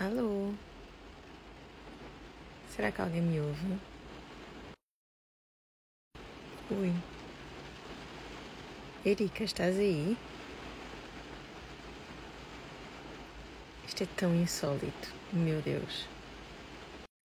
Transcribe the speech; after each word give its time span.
Alô? 0.00 0.54
Será 2.68 2.92
que 2.92 3.02
alguém 3.02 3.20
me 3.20 3.40
ouve? 3.40 3.80
Ui. 6.70 6.92
Erika, 9.04 9.42
estás 9.42 9.76
aí? 9.76 10.16
Isto 13.88 14.04
é 14.04 14.06
tão 14.16 14.32
insólito. 14.36 15.12
Meu 15.32 15.60
Deus. 15.62 16.06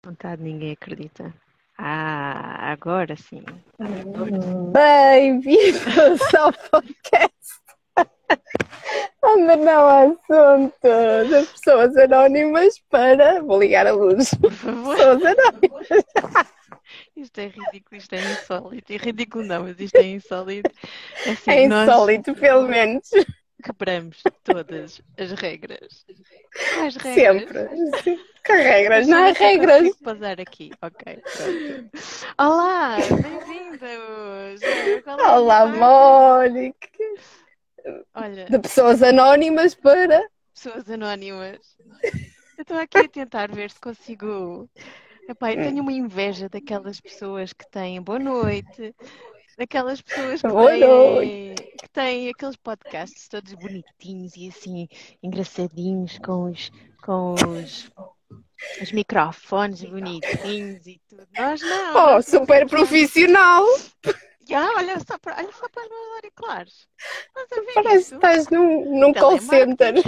Vontade, 0.05 0.43
ninguém 0.43 0.73
acredita. 0.73 1.33
Ah, 1.79 2.73
agora 2.73 3.15
sim. 3.15 3.45
Bem-vindos 4.73 6.35
ao 6.35 6.53
podcast. 6.53 7.38
Onde 9.39 9.57
não 9.57 9.87
há 9.87 10.03
assunto 10.03 10.75
das 11.31 11.49
pessoas 11.53 11.97
anónimas 11.97 12.79
para. 12.91 13.41
Vou 13.43 13.61
ligar 13.61 13.87
a 13.87 13.93
luz. 13.93 14.35
Por 14.35 14.51
favor. 14.51 14.97
Pessoas 14.97 15.23
anónimas. 15.25 15.89
Isto 17.17 17.41
é 17.41 17.47
ridículo, 17.49 17.97
isto 17.97 18.15
é 18.15 18.21
insólito. 18.21 18.93
É 18.93 18.97
ridículo 18.97 19.45
não, 19.45 19.63
mas 19.65 19.79
isto 19.81 19.97
é 19.97 20.03
insólito. 20.03 20.71
Assim, 21.27 21.51
É 21.51 21.69
nós 21.69 21.89
insólito, 21.89 22.35
pelo 22.35 22.63
menos. 22.69 23.11
quebramos 23.63 24.23
todas 24.45 25.03
as 25.19 25.33
regras. 25.33 26.07
Quais 26.75 26.97
regras? 26.97 27.79
Sempre. 28.03 28.21
Que 28.45 28.53
regras, 28.53 29.07
não 29.09 29.19
há 29.25 29.29
eu 29.31 29.35
regras. 29.35 29.79
consigo 29.83 30.05
pausar 30.05 30.41
aqui. 30.41 30.71
Ok, 30.81 31.19
pronto. 31.23 31.91
Olá, 32.39 32.97
bem-vindos! 32.97 34.63
É 34.63 35.03
Olá, 35.31 35.67
parte? 35.67 35.79
Mónica. 35.79 36.88
Olha, 38.15 38.45
De 38.47 38.59
pessoas 38.59 39.03
anónimas 39.03 39.75
para. 39.75 40.29
pessoas 40.55 40.89
anónimas. 40.91 41.59
Eu 42.57 42.63
estou 42.63 42.77
aqui 42.79 42.99
a 42.99 43.09
tentar 43.09 43.51
ver 43.53 43.71
se 43.71 43.81
consigo. 43.81 44.69
Epá, 45.29 45.53
eu 45.53 45.63
tenho 45.63 45.83
uma 45.83 45.93
inveja 45.93 46.49
daquelas 46.49 47.01
pessoas 47.01 47.53
que 47.53 47.69
têm 47.71 48.01
boa 48.01 48.19
noite, 48.19 48.95
daquelas 49.59 50.01
pessoas 50.01 50.41
que 50.41 50.49
Boa 50.49 50.71
têm, 50.71 51.55
que 51.55 51.89
têm 51.93 52.29
aqueles 52.31 52.57
podcasts 52.57 53.29
todos 53.29 53.53
bonitinhos 53.55 54.35
e 54.37 54.49
assim 54.49 54.89
engraçadinhos 55.23 56.19
com 56.19 56.51
os, 56.51 56.71
com 57.03 57.35
os, 57.35 57.91
os 58.81 58.91
microfones 58.93 59.85
bonitinhos 59.85 60.87
e 60.87 61.01
tudo. 61.09 61.27
Nós 61.37 61.61
não. 61.61 62.17
Oh, 62.17 62.23
super 62.23 62.67
profissional. 62.67 63.65
Já, 64.49 64.67
olha 64.77 64.99
só 65.01 65.19
para, 65.19 65.37
olha 65.37 65.53
só 65.53 65.69
para 65.69 65.83
os 65.83 65.89
meus 65.91 66.15
auriculares. 66.17 66.89
A 67.37 67.41
Parece 67.75 67.75
que 67.75 67.95
isso? 67.97 68.15
estás 68.15 68.49
num, 68.49 68.99
num 68.99 69.13
call 69.13 69.39
center. 69.41 69.95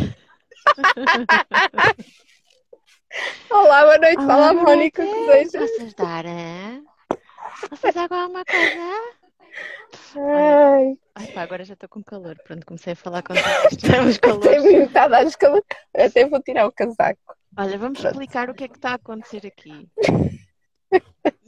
Olá, 3.50 3.82
boa 3.84 3.98
noite. 3.98 4.24
Fala 4.24 4.50
a 4.50 4.54
boa 4.54 4.64
Mónica 4.64 5.04
que 5.04 5.26
deseja. 5.26 5.58
Posso 5.58 5.82
ajudar, 5.82 6.24
hein? 6.26 6.84
Posso 7.68 7.86
ajudar 7.86 8.08
com 8.08 8.14
alguma 8.14 8.44
coisa? 8.44 9.20
Ai, 10.16 10.96
Ai 11.16 11.26
pá, 11.32 11.42
agora 11.42 11.64
já 11.64 11.74
estou 11.74 11.88
com 11.88 12.02
calor. 12.02 12.36
Pronto, 12.44 12.64
comecei 12.64 12.92
a 12.94 12.96
falar 12.96 13.22
com 13.22 13.34
estamos 13.70 14.16
calores. 14.18 14.64
metade 14.64 15.14
às 15.16 15.36
calor. 15.36 15.62
Até 15.94 16.24
vou 16.26 16.40
tirar 16.40 16.66
o 16.66 16.72
casaco. 16.72 17.20
Olha, 17.58 17.76
vamos 17.76 18.00
Pronto. 18.00 18.12
explicar 18.12 18.48
o 18.48 18.54
que 18.54 18.64
é 18.64 18.68
que 18.68 18.76
está 18.76 18.92
a 18.92 18.94
acontecer 18.94 19.46
aqui. 19.46 19.86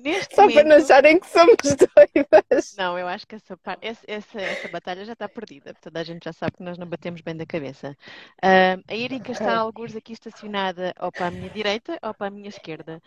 Neste 0.02 0.34
Só 0.34 0.50
para 0.50 0.64
não 0.64 0.70
momento, 0.70 0.84
acharem 0.84 1.20
que 1.20 1.28
somos 1.28 1.56
doidas. 1.56 2.74
não, 2.76 2.98
eu 2.98 3.06
acho 3.06 3.24
que 3.24 3.36
essa, 3.36 3.56
essa, 3.80 4.04
essa, 4.08 4.40
essa 4.40 4.68
batalha 4.68 5.04
já 5.04 5.12
está 5.12 5.28
perdida. 5.28 5.72
Toda 5.80 6.00
a 6.00 6.02
gente 6.02 6.24
já 6.24 6.32
sabe 6.32 6.56
que 6.56 6.62
nós 6.62 6.76
não 6.76 6.88
batemos 6.88 7.20
bem 7.20 7.36
da 7.36 7.46
cabeça. 7.46 7.96
Ah, 8.42 8.76
a 8.88 8.96
Erika 8.96 9.30
está 9.30 9.56
alguns 9.56 9.94
aqui 9.94 10.12
estacionada 10.12 10.92
ou 10.98 11.12
para 11.12 11.26
a 11.26 11.30
minha 11.30 11.48
direita 11.50 12.00
ou 12.02 12.12
para 12.12 12.26
a 12.26 12.30
minha 12.30 12.48
esquerda. 12.48 13.00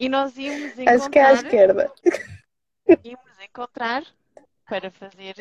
E 0.00 0.08
nós 0.08 0.36
íamos 0.36 0.72
Acho 0.80 1.10
que 1.10 1.18
é 1.20 1.26
à 1.26 1.32
encontrar, 1.32 1.34
esquerda. 1.34 1.92
íamos 3.04 3.38
encontrar 3.40 4.04
para 4.68 4.90
fazer, 4.90 5.36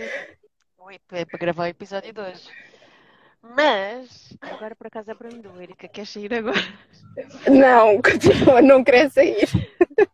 para 1.07 1.39
gravar 1.39 1.63
o 1.63 1.67
episódio 1.67 2.13
de 2.13 2.21
hoje. 2.21 2.47
Mas, 3.41 4.37
agora 4.39 4.75
por 4.75 4.85
acaso 4.85 5.09
é 5.09 5.15
para 5.15 5.29
mim, 5.29 5.41
Erika, 5.59 5.87
queres 5.87 6.11
sair 6.11 6.31
agora? 6.31 6.61
Não, 7.49 7.99
continua 7.99 8.61
não 8.61 8.83
querer 8.83 9.09
sair. 9.09 9.49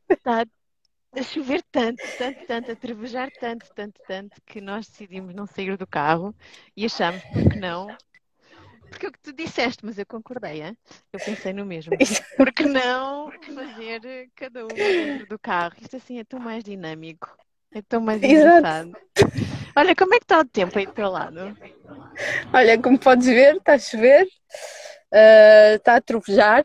Está 0.09 0.45
a 1.17 1.23
chover 1.23 1.63
tanto, 1.71 1.99
tanto, 2.17 2.37
tanto, 2.45 2.71
a 2.71 2.75
trevejar 2.75 3.31
tanto, 3.31 3.67
tanto, 3.73 3.99
tanto, 4.05 4.41
que 4.45 4.61
nós 4.61 4.87
decidimos 4.87 5.33
não 5.33 5.47
sair 5.47 5.75
do 5.77 5.87
carro 5.87 6.35
e 6.75 6.85
achamos, 6.85 7.23
por 7.25 7.49
que 7.49 7.57
não? 7.57 7.97
Porque 8.89 9.05
é 9.05 9.09
o 9.09 9.11
que 9.11 9.19
tu 9.19 9.33
disseste, 9.33 9.85
mas 9.85 9.97
eu 9.97 10.05
concordei, 10.05 10.61
hein? 10.61 10.77
Eu 11.11 11.19
pensei 11.19 11.53
no 11.53 11.65
mesmo. 11.65 11.97
Por 12.37 12.51
que 12.53 12.63
não 12.63 13.31
fazer 13.53 14.29
cada 14.35 14.65
um 14.65 14.75
dentro 14.75 15.25
do 15.25 15.37
carro? 15.37 15.75
Isto 15.81 15.97
assim 15.97 16.19
é 16.19 16.23
tão 16.23 16.39
mais 16.39 16.63
dinâmico, 16.63 17.37
é 17.73 17.81
tão 17.81 17.99
mais 17.99 18.23
Exato. 18.23 18.57
engraçado. 18.57 18.97
Olha, 19.75 19.95
como 19.95 20.13
é 20.15 20.19
que 20.19 20.23
está 20.23 20.39
o 20.39 20.45
tempo 20.45 20.79
aí 20.79 20.85
do 20.85 20.93
teu 20.93 21.09
lado? 21.09 21.57
Olha, 22.53 22.81
como 22.81 22.97
podes 22.97 23.27
ver, 23.27 23.57
está 23.57 23.73
a 23.73 23.79
chover, 23.79 24.27
ah, 25.13 25.73
está 25.75 25.95
a 25.97 26.01
trovejar, 26.01 26.63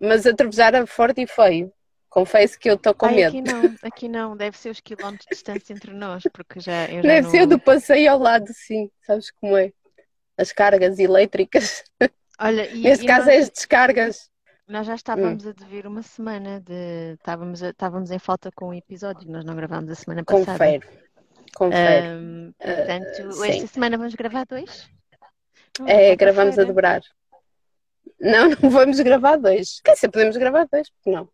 mas 0.00 0.26
a 0.26 0.34
trovejar 0.34 0.74
é 0.74 0.86
forte 0.86 1.22
e 1.22 1.26
feio. 1.26 1.72
Confesso 2.12 2.58
que 2.58 2.68
eu 2.68 2.74
estou 2.74 2.92
com 2.94 3.06
Ai, 3.06 3.14
medo. 3.14 3.28
aqui 3.38 3.40
não, 3.40 3.74
aqui 3.82 4.08
não, 4.08 4.36
deve 4.36 4.58
ser 4.58 4.68
os 4.68 4.80
quilómetros 4.80 5.24
de 5.30 5.34
distância 5.34 5.72
entre 5.72 5.94
nós, 5.94 6.22
porque 6.30 6.60
já, 6.60 6.84
eu 6.84 6.96
já 6.96 7.08
Deve 7.08 7.22
não... 7.22 7.30
ser 7.30 7.46
do 7.46 7.58
passeio 7.58 8.10
ao 8.12 8.18
lado, 8.18 8.48
sim. 8.52 8.90
Sabes 9.06 9.30
como 9.30 9.56
é? 9.56 9.72
As 10.36 10.52
cargas 10.52 10.98
elétricas. 10.98 11.82
Olha, 12.38 12.68
e, 12.70 12.82
Neste 12.82 13.04
e 13.04 13.08
caso 13.08 13.26
nós- 13.26 13.34
é 13.34 13.38
as 13.38 13.48
descargas. 13.48 14.30
Nós 14.68 14.86
já 14.86 14.94
estávamos 14.94 15.46
a 15.46 15.52
dever 15.52 15.86
uma 15.86 16.02
semana 16.02 16.60
de. 16.60 17.14
Estávamos, 17.14 17.62
a- 17.62 17.70
estávamos 17.70 18.10
em 18.10 18.18
falta 18.18 18.50
com 18.54 18.68
um 18.68 18.74
episódio, 18.74 19.30
nós 19.30 19.42
não 19.44 19.56
gravámos 19.56 19.90
a 19.90 19.94
semana 19.94 20.22
passada. 20.22 20.52
Confere. 20.52 20.86
Confere. 21.54 22.06
Ahm, 22.08 22.52
portanto, 22.58 23.32
sim. 23.32 23.48
esta 23.50 23.66
semana 23.68 23.96
vamos 23.96 24.14
gravar 24.14 24.44
dois? 24.44 24.86
Vamos 25.78 25.92
É, 25.92 26.14
gravamos 26.14 26.58
a 26.58 26.64
dobrar. 26.64 27.00
Não, 28.20 28.50
não 28.50 28.68
vamos 28.70 29.00
gravar 29.00 29.36
dois. 29.36 29.80
Quer 29.82 29.94
dizer, 29.94 30.10
podemos 30.10 30.36
gravar 30.36 30.66
dois, 30.70 30.90
porque 30.90 31.10
não. 31.10 31.26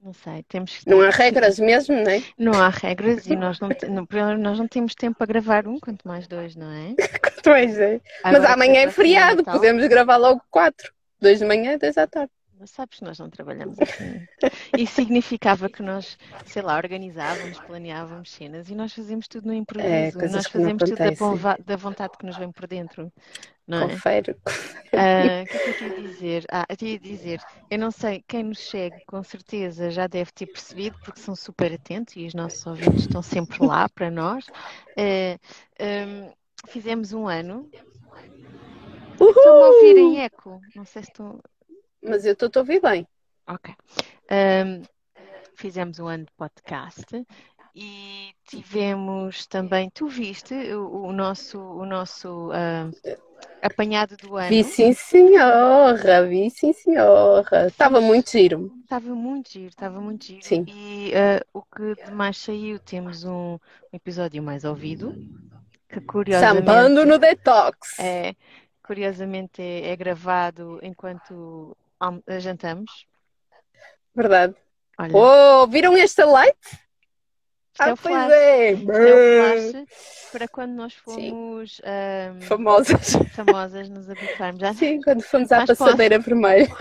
Não 0.00 0.12
sei, 0.12 0.42
temos 0.44 0.78
que. 0.78 0.88
Não 0.88 1.00
há 1.00 1.10
regras 1.10 1.58
mesmo, 1.58 1.96
não 1.96 2.10
é? 2.10 2.22
Não 2.38 2.52
há 2.52 2.68
regras 2.68 3.26
e 3.26 3.34
nós 3.34 3.58
não, 3.58 3.68
não, 3.88 4.38
nós 4.38 4.58
não 4.58 4.68
temos 4.68 4.94
tempo 4.94 5.18
para 5.18 5.26
gravar 5.26 5.66
um, 5.66 5.80
quanto 5.80 6.06
mais 6.06 6.28
dois, 6.28 6.54
não 6.54 6.70
é? 6.70 6.94
Quanto 7.18 7.50
mais 7.50 7.78
é. 7.78 8.00
Mas 8.22 8.36
Agora 8.36 8.52
amanhã 8.52 8.82
é 8.82 8.90
feriado, 8.90 9.42
podemos 9.44 9.86
gravar 9.88 10.16
logo 10.16 10.42
quatro. 10.50 10.92
Dois 11.20 11.38
de 11.38 11.44
manhã 11.44 11.72
e 11.72 11.78
dois 11.78 11.96
à 11.96 12.06
tarde. 12.06 12.30
Mas 12.58 12.70
sabes 12.70 12.98
que 12.98 13.04
nós 13.04 13.18
não 13.18 13.30
trabalhamos 13.30 13.80
assim. 13.80 14.26
Isso 14.74 14.94
significava 14.96 15.68
que 15.70 15.82
nós, 15.82 16.18
sei 16.44 16.62
lá, 16.62 16.76
organizávamos, 16.76 17.60
planeávamos 17.60 18.30
cenas 18.32 18.70
e 18.70 18.74
nós 18.74 18.92
fazíamos 18.92 19.28
tudo 19.28 19.46
no 19.48 19.54
improviso. 19.54 20.18
É, 20.18 20.28
nós 20.28 20.46
fazemos 20.48 20.82
tudo 20.84 21.00
da, 21.02 21.10
da 21.64 21.76
vontade 21.76 22.16
que 22.18 22.26
nos 22.26 22.36
vem 22.36 22.50
por 22.52 22.66
dentro, 22.66 23.12
não 23.66 23.80
é? 23.80 24.02
Confere. 24.04 24.36
Ah, 24.94 25.44
O 25.44 25.48
que 25.48 25.56
é 25.58 25.60
que 25.60 25.68
eu 25.70 25.74
te 25.74 25.84
ia 25.86 25.92
dizer? 25.92 26.44
Ah, 26.50 26.66
eu 26.68 26.76
te 26.76 26.86
ia 26.86 26.98
dizer, 26.98 27.44
eu 27.70 27.78
não 27.78 27.90
sei, 27.90 28.22
quem 28.28 28.42
nos 28.44 28.58
segue 28.60 29.00
com 29.06 29.22
certeza 29.22 29.90
já 29.90 30.06
deve 30.06 30.32
ter 30.32 30.46
percebido, 30.46 30.98
porque 31.02 31.20
são 31.20 31.34
super 31.36 31.72
atentos 31.74 32.16
e 32.16 32.26
os 32.26 32.34
nossos 32.34 32.64
ouvintes 32.66 33.02
estão 33.04 33.22
sempre 33.22 33.62
lá 33.64 33.88
para 33.88 34.10
nós. 34.10 34.50
Ah, 34.98 35.38
ahm, 35.80 36.32
fizemos 36.68 37.12
um 37.12 37.28
ano. 37.28 37.70
Estão-me 39.36 39.62
a 39.64 39.68
ouvir 39.68 39.96
em 39.96 40.18
eco? 40.20 40.62
Não 40.74 40.84
sei 40.84 41.02
se 41.02 41.08
estão. 41.10 41.40
Mas 42.06 42.24
eu 42.24 42.32
estou 42.32 42.50
a 42.54 42.58
ouvir 42.58 42.80
bem. 42.80 43.06
Ok. 43.48 43.74
Ahm, 44.30 44.82
fizemos 45.54 45.98
um 45.98 46.06
ano 46.06 46.24
de 46.24 46.32
podcast 46.36 47.26
e 47.74 48.32
tivemos 48.44 49.46
também. 49.46 49.90
Tu 49.90 50.08
viste 50.08 50.54
o, 50.74 51.06
o 51.06 51.12
nosso, 51.12 51.58
o 51.58 51.84
nosso 51.84 52.50
ah, 52.52 52.88
apanhado 53.62 54.16
do 54.16 54.36
ano? 54.36 54.48
Vi 54.48 54.64
sim, 54.64 54.92
senhora. 54.92 56.26
Vi 56.26 56.50
sim, 56.50 56.72
senhora. 56.72 57.66
Estava 57.66 58.00
muito 58.00 58.30
giro. 58.30 58.72
Estava 58.82 59.14
muito 59.14 59.52
giro, 59.52 59.68
estava 59.68 60.00
muito 60.00 60.24
giro. 60.24 60.44
Sim. 60.44 60.64
E 60.66 61.12
ah, 61.14 61.44
o 61.52 61.62
que 61.62 62.04
de 62.04 62.10
mais 62.12 62.38
saiu, 62.38 62.78
temos 62.78 63.24
um, 63.24 63.54
um 63.54 63.58
episódio 63.92 64.42
mais 64.42 64.64
ouvido, 64.64 65.14
que 65.88 66.00
curiosamente 66.00 66.66
Sambando 66.66 67.04
no 67.04 67.18
detox. 67.18 67.98
é, 67.98 68.34
curiosamente 68.82 69.60
é, 69.60 69.90
é 69.90 69.96
gravado 69.96 70.78
enquanto 70.82 71.76
jantamos. 72.38 73.06
Verdade. 74.14 74.54
Olha, 74.98 75.12
Oh, 75.14 75.66
viram 75.66 75.96
esta 75.96 76.24
light? 76.24 76.56
isto 76.64 77.82
é 77.82 77.90
Ah, 77.90 77.92
o 77.92 77.96
pois 77.96 78.14
flash. 78.14 78.32
é. 78.32 78.72
Isto 78.72 78.90
é 78.92 79.14
o 79.14 79.70
flash 79.72 79.86
para 80.32 80.48
quando 80.48 80.72
nós 80.74 80.94
fomos 80.94 81.80
ahm, 81.84 82.40
Famosas. 82.42 83.12
famosas 83.36 83.88
nos 83.90 84.08
habituarmos. 84.10 84.60
Já 84.60 84.74
Sim, 84.74 85.00
quando 85.02 85.22
fomos 85.22 85.52
à 85.52 85.64
posso. 85.66 85.76
passadeira 85.76 86.18
vermelha. 86.18 86.68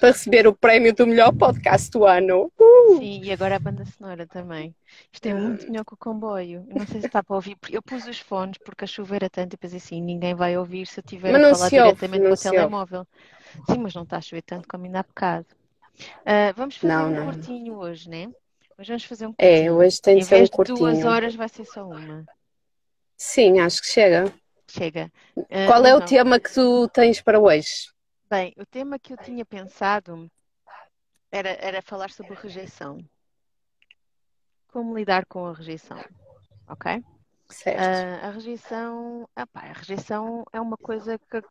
Para 0.00 0.08
receber 0.08 0.46
o 0.48 0.54
prémio 0.54 0.92
do 0.94 1.06
melhor 1.06 1.32
podcast 1.32 1.90
do 1.90 2.04
ano. 2.04 2.50
Sim, 2.96 3.22
e 3.22 3.32
agora 3.32 3.56
a 3.56 3.58
banda 3.58 3.84
sonora 3.84 4.26
também. 4.26 4.74
Isto 5.12 5.26
é 5.26 5.34
muito 5.34 5.70
melhor 5.70 5.84
que 5.84 5.94
o 5.94 5.96
comboio. 5.96 6.64
Não 6.68 6.84
sei 6.86 7.00
se 7.00 7.06
está 7.06 7.22
para 7.22 7.36
ouvir. 7.36 7.56
porque 7.56 7.76
Eu 7.76 7.82
pus 7.82 8.06
os 8.06 8.18
fones 8.18 8.58
porque 8.58 8.84
a 8.84 8.86
chuva 8.86 9.16
era 9.16 9.30
tanto 9.30 9.54
e 9.54 9.56
pensei 9.58 9.78
assim, 9.78 10.00
ninguém 10.02 10.34
vai 10.34 10.56
ouvir 10.58 10.86
se 10.86 10.98
eu 11.00 11.02
estiver 11.02 11.32
Mas 11.32 11.40
a 11.40 11.40
não 11.40 11.54
falar 11.54 11.70
diretamente 11.70 12.24
não 12.24 12.26
para 12.26 12.34
o 12.34 12.36
se 12.36 12.58
ouve. 12.58 12.76
telemóvel. 12.76 13.06
Sim, 13.70 13.78
mas 13.80 13.94
não 13.94 14.02
está 14.04 14.18
a 14.18 14.22
chover 14.22 14.42
tanto 14.42 14.68
como 14.68 14.84
ainda 14.86 15.00
há 15.00 15.02
bocado. 15.04 15.46
Uh, 16.26 16.54
vamos 16.56 16.76
fazer 16.76 17.04
Não, 17.04 17.10
um 17.10 17.14
não. 17.14 17.16
curtinho 17.16 17.76
hoje, 17.76 18.08
né? 18.10 18.26
Hoje 18.78 18.88
vamos 18.90 19.04
fazer 19.04 19.26
um 19.26 19.34
É, 19.38 19.72
curtinho. 19.72 19.72
hoje 19.72 20.00
tem 20.00 20.18
Em 20.18 20.24
de 20.26 20.26
ser 20.26 20.36
um 20.36 20.46
de 20.50 20.60
duas 20.66 21.04
curtinho. 21.04 21.04
horas 21.04 21.34
vai 21.36 21.48
ser 21.48 21.64
só 21.66 21.86
uma. 21.88 22.28
Sim, 23.16 23.60
acho 23.60 23.80
que 23.82 23.86
chega. 23.86 24.24
Chega. 24.68 25.10
Uh, 25.36 25.44
Qual 25.64 25.86
é 25.86 25.94
o 25.94 26.02
então, 26.02 26.12
tema 26.12 26.38
que 26.38 26.52
tu 26.52 26.86
tens 26.88 27.22
para 27.22 27.40
hoje? 27.40 27.88
bem, 28.30 28.54
o 28.56 28.64
tema 28.64 28.98
que 28.98 29.12
eu 29.12 29.18
tinha 29.18 29.44
pensado 29.44 30.30
era, 31.30 31.50
era 31.50 31.82
falar 31.82 32.10
sobre 32.10 32.34
rejeição. 32.34 32.98
Como 34.68 34.96
lidar 34.96 35.26
com 35.26 35.46
a 35.46 35.52
rejeição, 35.52 35.98
ok? 36.68 37.02
Certo. 37.48 37.80
Ah, 37.80 38.28
a 38.28 38.30
rejeição, 38.30 39.28
pá, 39.52 39.60
a 39.60 39.72
rejeição 39.72 40.44
é 40.52 40.60
uma 40.60 40.76
coisa 40.76 41.18
que, 41.18 41.42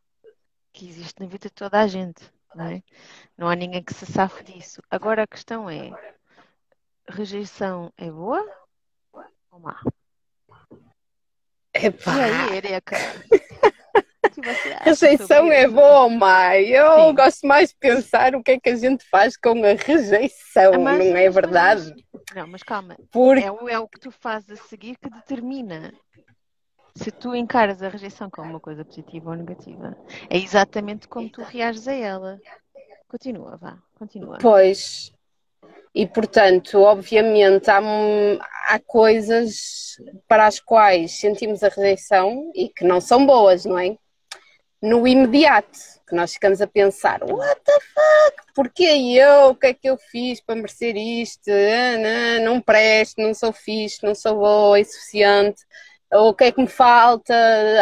que 0.71 0.87
existe 0.87 1.19
na 1.19 1.27
vida 1.27 1.49
de 1.49 1.53
toda 1.53 1.81
a 1.81 1.87
gente, 1.87 2.31
não 2.55 2.65
é? 2.65 2.83
Não 3.37 3.49
há 3.49 3.55
ninguém 3.55 3.83
que 3.83 3.93
se 3.93 4.05
safe 4.05 4.43
disso. 4.43 4.81
Agora 4.89 5.23
a 5.23 5.27
questão 5.27 5.69
é, 5.69 5.91
rejeição 7.07 7.91
é 7.97 8.09
boa 8.09 8.45
ou 9.51 9.59
má? 9.59 9.81
E 11.73 11.85
Epá, 11.85 12.13
aí, 12.13 12.57
Ereca? 12.57 12.95
Que 14.33 14.41
você 14.41 14.69
acha 14.73 14.83
rejeição 14.83 15.51
é 15.51 15.63
isso? 15.63 15.73
bom, 15.73 16.09
mãe. 16.09 16.67
Eu 16.67 17.07
Sim. 17.07 17.15
gosto 17.15 17.47
mais 17.47 17.69
de 17.69 17.75
pensar 17.77 18.35
o 18.35 18.43
que 18.43 18.51
é 18.51 18.59
que 18.59 18.69
a 18.69 18.75
gente 18.75 19.03
faz 19.09 19.37
com 19.37 19.51
a 19.63 19.73
rejeição, 19.73 20.73
Ah, 20.73 20.79
mas- 20.79 20.97
não 21.05 21.15
é 21.17 21.25
mas- 21.25 21.33
verdade? 21.35 21.93
Não, 22.35 22.47
mas 22.47 22.61
calma. 22.63 22.97
Porque 23.11 23.43
É 23.45 23.51
o, 23.51 23.69
é 23.69 23.79
o 23.79 23.87
que 23.87 23.99
tu 23.99 24.11
fazes 24.11 24.51
a 24.59 24.63
seguir 24.67 24.97
que 24.97 25.09
determina 25.09 25.93
se 26.95 27.11
tu 27.11 27.33
encaras 27.33 27.81
a 27.81 27.87
rejeição 27.89 28.29
como 28.29 28.49
uma 28.49 28.59
coisa 28.59 28.83
positiva 28.83 29.29
ou 29.31 29.35
negativa. 29.37 29.95
É 30.29 30.37
exatamente 30.37 31.07
como 31.07 31.29
tu 31.29 31.41
reages 31.41 31.87
a 31.87 31.93
ela. 31.93 32.39
Continua, 33.07 33.57
vá, 33.57 33.77
continua. 33.97 34.37
Pois. 34.41 35.11
E 35.95 36.05
portanto, 36.05 36.79
obviamente, 36.81 37.69
há, 37.71 37.79
há 38.67 38.79
coisas 38.85 39.97
para 40.27 40.45
as 40.45 40.59
quais 40.59 41.19
sentimos 41.19 41.63
a 41.63 41.69
rejeição 41.69 42.51
e 42.53 42.69
que 42.69 42.83
não 42.83 43.01
são 43.01 43.25
boas, 43.25 43.65
não 43.65 43.79
é? 43.79 43.97
No 44.81 45.05
imediato, 45.05 45.77
que 46.07 46.15
nós 46.15 46.33
ficamos 46.33 46.61
a 46.61 46.67
pensar: 46.67 47.21
what 47.23 47.61
the 47.63 47.79
fuck? 47.79 48.53
Porquê 48.55 48.85
eu? 49.17 49.49
O 49.49 49.55
que 49.55 49.67
é 49.67 49.73
que 49.73 49.89
eu 49.89 49.97
fiz 49.97 50.41
para 50.41 50.55
merecer 50.55 50.95
isto? 50.95 51.49
Ah, 51.49 51.97
Não, 52.39 52.53
não 52.53 52.61
presto, 52.61 53.21
não 53.21 53.33
sou 53.33 53.51
fixe, 53.51 54.05
não 54.05 54.15
sou 54.15 54.35
boa, 54.35 54.79
é 54.79 54.83
suficiente. 54.83 55.63
O 56.11 56.33
que 56.33 56.45
é 56.45 56.51
que 56.51 56.61
me 56.61 56.67
falta? 56.67 57.33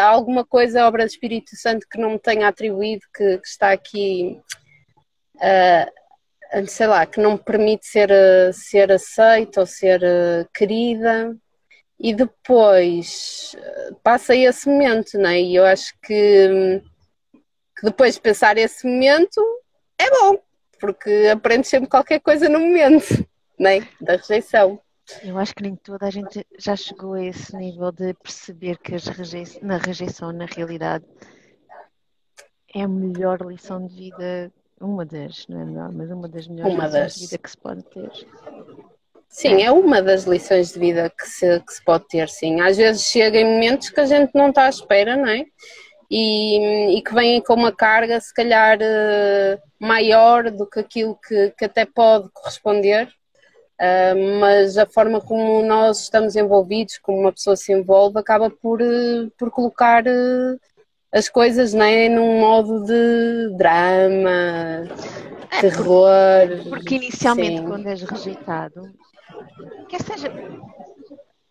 Há 0.02 0.06
alguma 0.06 0.44
coisa, 0.46 0.86
obra 0.86 1.06
do 1.06 1.10
Espírito 1.10 1.56
Santo, 1.56 1.88
que 1.90 2.00
não 2.00 2.12
me 2.12 2.20
tenha 2.20 2.48
atribuído, 2.48 3.06
que, 3.16 3.38
que 3.38 3.48
está 3.48 3.72
aqui 3.72 4.42
sei 6.68 6.88
lá, 6.88 7.06
que 7.06 7.20
não 7.20 7.34
me 7.34 7.38
permite 7.38 7.86
ser, 7.86 8.10
ser 8.54 8.92
aceita 8.92 9.62
ou 9.62 9.66
ser 9.66 10.02
querida. 10.54 11.36
E 12.00 12.14
depois 12.14 13.56
eh, 13.58 13.92
passa 14.04 14.36
esse 14.36 14.70
momento, 14.70 15.18
não 15.18 15.30
é? 15.30 15.42
E 15.42 15.56
eu 15.56 15.66
acho 15.66 15.94
que, 16.02 16.82
que 17.76 17.84
depois 17.84 18.16
de 18.16 18.22
pensar 18.22 18.58
esse 18.58 18.86
momento 18.86 19.42
é 19.98 20.10
bom, 20.10 20.40
porque 20.80 21.30
aprendes 21.32 21.70
sempre 21.70 21.90
qualquer 21.90 22.20
coisa 22.20 22.48
no 22.48 22.60
momento, 22.60 23.28
não 23.58 23.70
é? 23.70 23.88
Da 24.00 24.16
rejeição. 24.16 24.80
Eu 25.24 25.38
acho 25.38 25.56
que 25.56 25.64
nem 25.64 25.76
toda 25.76 26.06
a 26.06 26.10
gente 26.10 26.46
já 26.60 26.76
chegou 26.76 27.14
a 27.14 27.24
esse 27.24 27.56
nível 27.56 27.92
de 27.92 28.14
perceber 28.16 28.78
que 28.78 28.94
as 28.94 29.08
rejei... 29.08 29.46
na 29.62 29.78
rejeição, 29.78 30.32
na 30.34 30.46
realidade, 30.46 31.06
é 32.76 32.82
a 32.82 32.88
melhor 32.88 33.42
lição 33.42 33.88
de 33.88 33.96
vida, 33.96 34.52
uma 34.80 35.06
das, 35.06 35.48
não 35.48 35.62
é 35.62 35.66
melhor, 35.66 35.92
mas 35.92 36.12
uma 36.12 36.28
das 36.28 36.48
melhores 36.48 36.74
Uma 36.74 36.86
lições 36.86 37.04
das. 37.04 37.14
de 37.16 37.20
vida 37.22 37.38
que 37.38 37.50
se 37.50 37.58
pode 37.58 37.84
ter. 37.84 38.12
Sim, 39.30 39.62
é 39.62 39.72
uma 39.72 40.02
das 40.02 40.24
lições 40.24 40.74
de 40.74 40.80
vida 40.80 41.12
que 41.16 41.28
se, 41.28 41.60
que 41.60 41.74
se 41.74 41.84
pode 41.84 42.08
ter, 42.08 42.28
sim. 42.30 42.62
Às 42.62 42.78
vezes 42.78 43.04
chega 43.04 43.38
em 43.40 43.46
momentos 43.46 43.90
que 43.90 44.00
a 44.00 44.06
gente 44.06 44.32
não 44.34 44.50
está 44.50 44.66
à 44.66 44.70
espera, 44.70 45.16
não 45.16 45.28
é? 45.28 45.46
E, 46.10 46.98
e 46.98 47.02
que 47.02 47.14
vêm 47.14 47.42
com 47.42 47.54
uma 47.54 47.72
carga, 47.72 48.20
se 48.20 48.34
calhar, 48.34 48.78
eh, 48.82 49.60
maior 49.80 50.50
do 50.50 50.66
que 50.66 50.80
aquilo 50.80 51.16
que, 51.28 51.54
que 51.58 51.66
até 51.66 51.86
pode 51.86 52.30
corresponder. 52.34 53.10
Ah, 53.80 54.14
mas 54.40 54.78
a 54.78 54.86
forma 54.88 55.22
como 55.22 55.62
nós 55.64 56.02
estamos 56.02 56.36
envolvidos, 56.36 56.98
como 56.98 57.20
uma 57.20 57.32
pessoa 57.32 57.56
se 57.56 57.72
envolve, 57.72 58.18
acaba 58.20 58.50
por, 58.50 58.82
eh, 58.82 59.28
por 59.38 59.52
colocar 59.52 60.06
eh, 60.08 60.58
as 61.12 61.30
coisas 61.30 61.74
não 61.74 61.86
é, 61.86 62.10
num 62.10 62.40
modo 62.40 62.84
de 62.86 63.56
drama, 63.58 64.88
É, 65.52 65.62
terror. 65.62 66.48
Porque 66.70 66.96
inicialmente, 66.96 67.60
Sim. 67.60 67.66
quando 67.66 67.88
és 67.88 68.02
rejeitado, 68.02 68.90
quer 69.90 70.02
seja. 70.02 70.32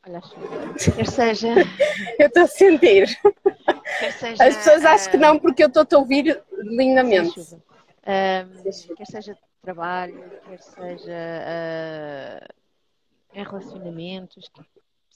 Olha 0.07 0.19
a 0.19 0.23
chuva. 0.23 0.75
Quer 0.95 1.07
seja. 1.07 1.49
Eu 2.19 2.27
estou 2.29 2.43
a 2.43 2.47
sentir. 2.47 3.19
Quer 3.99 4.13
seja 4.13 4.45
As 4.45 4.57
pessoas 4.57 4.85
acham 4.85 5.11
que 5.11 5.17
ah, 5.17 5.21
não, 5.21 5.39
porque 5.39 5.63
eu 5.63 5.69
estou 5.69 5.87
a 5.91 5.99
ouvir 5.99 6.43
lindamente. 6.53 7.43
chuva. 7.43 7.63
quer 8.97 9.07
seja 9.07 9.39
trabalho, 9.63 10.31
quer 10.47 10.61
seja 10.61 11.13
ah, 11.13 12.49
em 13.35 13.43
relacionamentos, 13.45 14.51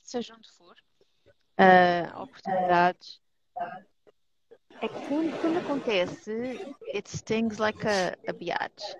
seja 0.02 0.34
onde 0.34 0.50
for, 0.50 0.74
ah, 1.56 2.22
oportunidades. 2.22 3.20
É 4.82 4.88
que 4.88 5.06
quando, 5.06 5.40
quando 5.42 5.58
acontece, 5.58 6.74
it 6.94 7.08
stings 7.08 7.58
like 7.58 7.86
a, 7.86 8.16
a 8.26 8.32
biatch. 8.32 8.96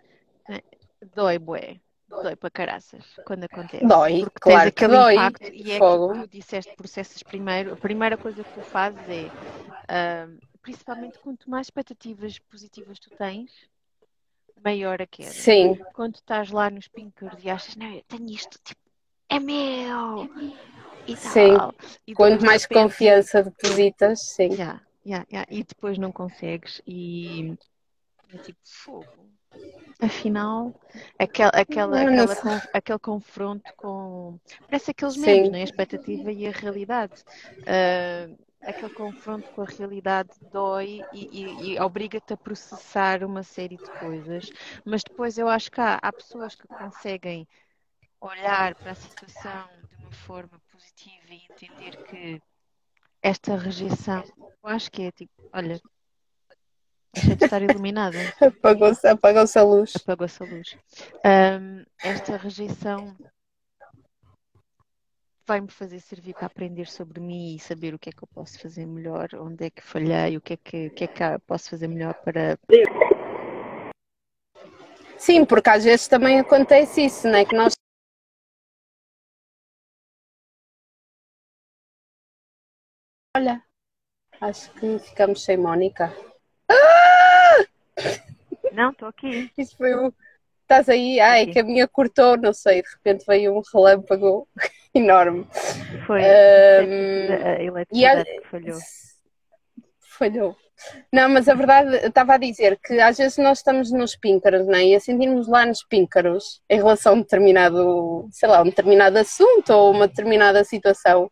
Dói, 1.15 1.38
bué. 1.38 1.81
Dói 2.10 2.34
para 2.36 2.50
caraças 2.50 3.04
quando 3.24 3.44
acontece. 3.44 3.86
Dói, 3.86 4.20
Porque 4.20 4.40
claro 4.40 4.60
tens 4.62 4.74
que 4.74 4.84
aquele 4.84 5.00
dói. 5.00 5.14
impacto 5.14 5.52
e 5.54 5.70
é 5.70 5.78
Fogo. 5.78 6.12
que 6.12 6.20
tu 6.20 6.28
disseste 6.28 6.76
processas 6.76 7.22
primeiro. 7.22 7.72
A 7.72 7.76
primeira 7.76 8.16
coisa 8.16 8.42
que 8.42 8.52
tu 8.52 8.62
fazes 8.62 9.00
é, 9.08 9.30
ah, 9.88 10.28
principalmente 10.60 11.18
quanto 11.20 11.48
mais 11.48 11.68
expectativas 11.68 12.38
positivas 12.38 12.98
tu 12.98 13.10
tens, 13.16 13.50
maior 14.62 15.00
a 15.00 15.06
queda. 15.06 15.30
Sim, 15.30 15.78
Quando 15.94 16.16
estás 16.16 16.50
lá 16.50 16.68
nos 16.68 16.88
pinkers 16.88 17.42
e 17.42 17.48
achas, 17.48 17.76
não, 17.76 17.90
eu 17.90 18.02
tenho 18.08 18.28
isto, 18.28 18.58
tipo, 18.64 18.80
é 19.28 19.38
meu! 19.38 20.28
E 21.06 21.16
Sim. 21.16 21.56
E 22.06 22.14
quanto 22.14 22.44
mais 22.44 22.62
repente, 22.62 22.82
confiança 22.82 23.42
depositas, 23.42 24.20
sim. 24.20 24.50
Yeah, 24.50 24.80
yeah, 25.06 25.26
yeah. 25.32 25.46
E 25.50 25.64
depois 25.64 25.96
não 25.96 26.12
consegues 26.12 26.82
e 26.86 27.56
é 28.32 28.38
tipo 28.38 28.58
fogo. 28.64 29.30
Afinal, 30.02 30.74
aquela, 31.19 31.51
aquela, 31.51 32.10
não 32.10 32.27
aquela 32.27 32.63
aquele 32.72 32.98
confronto 32.98 33.72
com. 33.77 34.39
Parece 34.67 34.91
aqueles 34.93 35.17
Sim. 35.17 35.19
memes, 35.19 35.51
né? 35.51 35.60
A 35.60 35.65
expectativa 35.65 36.32
e 36.32 36.46
a 36.46 36.51
realidade. 36.51 37.22
Ah, 37.67 38.29
aquele 38.67 38.91
confronto 38.91 39.51
com 39.51 39.63
a 39.63 39.67
realidade 39.67 40.31
dói 40.41 41.06
e, 41.10 41.72
e- 41.72 41.74
e 41.74 41.81
obriga-te 41.81 42.32
a 42.32 42.36
processar 42.39 43.22
uma 43.24 43.43
série 43.43 43.77
de 43.79 43.91
coisas. 43.91 44.51
Mas 44.84 45.03
depois 45.03 45.36
eu 45.39 45.48
acho 45.48 45.70
que 45.70 45.81
há, 45.81 45.96
há 46.03 46.13
pessoas 46.13 46.55
que 46.55 46.67
conseguem 46.69 47.46
olhar 48.20 48.74
para 48.77 48.93
a 48.93 48.94
situação 48.94 49.69
de 49.91 49.96
uma 50.03 50.13
forma 50.13 50.60
positiva 50.70 51.32
e 51.34 51.46
entender 51.46 51.98
que 52.05 52.43
esta 53.22 53.56
rejeição, 53.56 54.24
eu 54.63 54.69
acho 54.70 54.91
que 54.91 55.03
é 55.03 55.13
tipo, 55.13 55.32
olha, 55.53 55.81
deixei 57.14 57.36
de 57.36 57.44
estar 57.44 57.62
iluminada, 57.62 58.19
Apagou-se 58.40 59.06
apagou 59.06 59.43
a 59.43 59.62
luz. 59.62 59.93
apagou-se 59.96 60.43
a 60.43 60.46
luz. 60.46 60.76
Ahm, 61.24 61.84
esta 62.02 62.36
rejeição 62.36 63.17
vai-me 65.46 65.69
fazer 65.69 65.98
servir 65.98 66.34
para 66.34 66.46
aprender 66.46 66.86
sobre 66.86 67.20
mim 67.20 67.56
e 67.56 67.58
saber 67.58 67.93
o 67.93 67.98
que 67.98 68.10
é 68.10 68.12
que 68.12 68.22
eu 68.22 68.29
posso 68.29 68.60
fazer 68.60 68.86
melhor, 68.86 69.29
onde 69.34 69.67
é 69.67 69.70
que 69.70 69.82
falhei, 69.82 70.36
o 70.36 70.40
que 70.40 70.52
é 70.52 70.56
que, 70.56 70.86
o 70.86 70.94
que, 70.94 71.05
é 71.05 71.06
que 71.08 71.38
posso 71.44 71.70
fazer 71.70 71.88
melhor 71.88 72.14
para. 72.22 72.56
Sim, 75.19 75.44
porque 75.44 75.69
às 75.69 75.82
vezes 75.82 76.06
também 76.06 76.38
acontece 76.38 77.05
isso, 77.05 77.26
não 77.26 77.34
é? 77.34 77.44
Que 77.44 77.56
nós. 77.56 77.74
Olha, 83.36 83.62
acho 84.40 84.72
que 84.74 84.98
ficamos 85.00 85.44
sem 85.44 85.56
Mónica. 85.56 86.14
Não, 88.72 88.90
estou 88.90 89.08
aqui. 89.08 89.50
Isso 89.56 89.76
foi 89.76 89.94
o. 89.94 90.12
Estás 90.62 90.88
aí? 90.88 91.19
Ai, 91.19 91.42
Aqui. 91.42 91.52
que 91.54 91.58
a 91.58 91.64
minha 91.64 91.88
cortou, 91.88 92.36
não 92.36 92.52
sei, 92.52 92.80
de 92.82 92.88
repente 92.90 93.24
veio 93.26 93.56
um 93.56 93.62
relâmpago 93.74 94.46
enorme. 94.94 95.44
Foi 96.06 96.22
Ahm, 96.22 97.44
a 97.44 97.62
eletricidade 97.62 98.24
que 98.24 98.48
falhou. 98.48 98.78
Falhou. 100.00 100.56
Não, 101.12 101.28
mas 101.28 101.48
a 101.48 101.54
verdade, 101.54 101.96
estava 102.06 102.34
a 102.34 102.38
dizer 102.38 102.78
que 102.82 103.00
às 103.00 103.19
vezes 103.19 103.36
nós 103.38 103.58
estamos 103.58 103.90
nos 103.90 104.16
píncaros, 104.16 104.64
não 104.66 104.74
é? 104.74 104.84
E 104.84 104.94
a 104.94 105.00
sentirmos 105.00 105.48
lá 105.48 105.66
nos 105.66 105.82
píncaros 105.82 106.62
em 106.70 106.76
relação 106.76 107.12
a 107.12 107.16
um 107.16 107.20
determinado, 107.20 108.28
sei 108.30 108.48
lá, 108.48 108.62
um 108.62 108.66
determinado 108.66 109.19
assunto 109.19 109.70
ou 109.72 109.90
uma 109.90 110.06
determinada 110.08 110.62
situação 110.64 111.30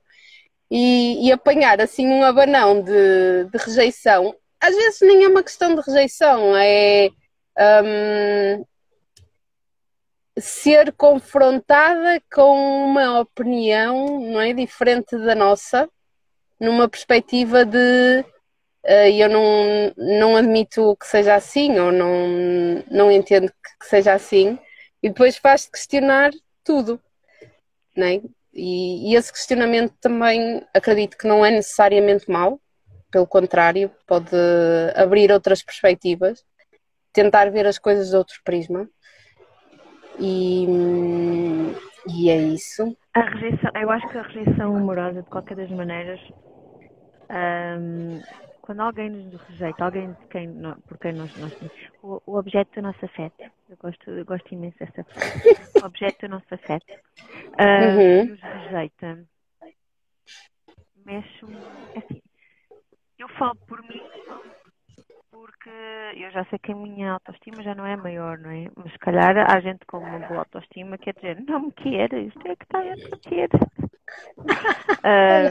e, 0.70 1.26
e 1.28 1.32
apanhar 1.32 1.80
assim 1.80 2.06
um 2.08 2.22
abanão 2.24 2.82
de, 2.82 3.44
de 3.44 3.58
rejeição 3.58 4.34
às 4.60 4.74
vezes 4.74 5.00
nem 5.02 5.24
é 5.24 5.28
uma 5.28 5.42
questão 5.42 5.74
de 5.74 5.82
rejeição, 5.82 6.56
é 6.56 7.10
um, 7.58 8.64
ser 10.40 10.92
confrontada 10.92 12.22
com 12.32 12.84
uma 12.86 13.20
opinião, 13.20 14.20
não 14.20 14.40
é, 14.40 14.52
diferente 14.52 15.16
da 15.18 15.34
nossa, 15.34 15.88
numa 16.60 16.88
perspectiva 16.88 17.64
de 17.64 18.24
uh, 18.84 19.08
eu 19.12 19.28
não, 19.28 19.94
não 19.96 20.36
admito 20.36 20.96
que 20.96 21.06
seja 21.06 21.34
assim 21.34 21.78
ou 21.78 21.92
não, 21.92 22.84
não 22.90 23.10
entendo 23.12 23.48
que, 23.48 23.86
seja 23.86 24.12
assim, 24.12 24.58
e 25.02 25.08
depois 25.08 25.36
faz-te 25.36 25.70
questionar 25.70 26.30
tudo, 26.64 27.00
não 27.96 28.06
é? 28.06 28.20
E, 28.52 29.12
e, 29.12 29.14
esse 29.14 29.32
questionamento 29.32 29.94
também 30.00 30.64
acredito 30.74 31.16
que 31.16 31.28
não 31.28 31.44
é 31.46 31.50
necessariamente 31.50 32.28
mau, 32.30 32.60
pelo 33.10 33.26
contrário, 33.26 33.90
pode 34.06 34.36
abrir 34.94 35.30
outras 35.30 35.62
perspectivas, 35.62 36.44
tentar 37.12 37.50
ver 37.50 37.66
as 37.66 37.78
coisas 37.78 38.10
de 38.10 38.16
outro 38.16 38.40
prisma. 38.44 38.88
E, 40.20 40.66
e 42.08 42.30
é 42.30 42.36
isso. 42.36 42.96
A 43.14 43.20
rejeição, 43.20 43.70
eu 43.74 43.90
acho 43.90 44.08
que 44.08 44.18
a 44.18 44.22
rejeição 44.22 44.76
amorosa, 44.76 45.22
de 45.22 45.28
qualquer 45.28 45.56
das 45.56 45.70
maneiras, 45.70 46.20
um, 47.30 48.20
quando 48.60 48.80
alguém 48.80 49.10
nos 49.10 49.40
rejeita, 49.42 49.84
alguém 49.84 50.12
de 50.12 50.26
quem, 50.26 50.60
por 50.86 50.98
quem 50.98 51.12
nós, 51.14 51.34
nós 51.38 51.56
o, 52.02 52.20
o 52.26 52.36
objeto 52.36 52.74
do 52.74 52.82
nosso 52.82 53.04
afeto, 53.04 53.44
eu 53.70 53.76
gosto, 53.80 54.10
eu 54.10 54.24
gosto 54.24 54.52
imenso 54.52 54.78
dessa 54.78 55.04
frase, 55.04 55.56
o 55.82 55.86
objeto 55.86 56.26
do 56.26 56.28
nosso 56.28 56.54
afeto, 56.54 56.92
uh, 56.92 57.96
uhum. 57.96 58.26
nos 58.26 58.40
rejeita, 58.40 59.24
mexe, 61.06 61.46
é 61.94 61.98
assim, 61.98 62.22
eu 63.18 63.28
falo 63.30 63.56
por 63.66 63.82
mim, 63.82 64.00
porque 65.30 65.70
eu 66.16 66.30
já 66.30 66.44
sei 66.46 66.58
que 66.58 66.72
a 66.72 66.76
minha 66.76 67.12
autoestima 67.12 67.62
já 67.62 67.74
não 67.74 67.84
é 67.86 67.96
maior, 67.96 68.38
não 68.38 68.50
é? 68.50 68.70
Mas 68.76 68.92
se 68.92 68.98
calhar 68.98 69.36
há 69.36 69.60
gente 69.60 69.84
com 69.86 69.98
uma 69.98 70.18
boa 70.26 70.40
autoestima 70.40 70.96
que 70.98 71.12
quer 71.12 71.14
dizer, 71.14 71.44
não 71.46 71.60
me 71.60 71.72
quer, 71.72 72.12
isto 72.14 72.46
é 72.46 72.56
que 72.56 72.64
está 72.64 72.78
a 72.78 72.96
quer. 73.28 73.48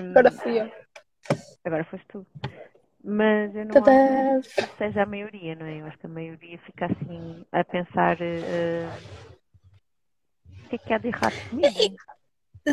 um, 0.01 0.12
agora 0.17 0.31
fui 0.41 0.62
eu. 0.62 0.71
Agora 1.65 1.83
foste 1.86 2.07
tu. 2.07 2.25
Mas 3.03 3.55
eu 3.55 3.65
não 3.65 3.75
Tadã. 3.75 4.39
acho 4.39 4.71
que 4.71 4.77
seja 4.77 5.03
a 5.03 5.05
maioria, 5.05 5.55
não 5.55 5.65
é? 5.65 5.81
Eu 5.81 5.86
acho 5.86 5.97
que 5.97 6.05
a 6.05 6.09
maioria 6.09 6.57
fica 6.59 6.86
assim 6.86 7.45
a 7.51 7.63
pensar 7.63 8.17
uh, 8.17 8.89
o 10.65 10.69
que 10.69 10.75
é 10.75 10.79
que 10.79 10.93
há 10.93 10.97
de 10.97 11.07
errado 11.07 11.50
comigo? 11.50 11.95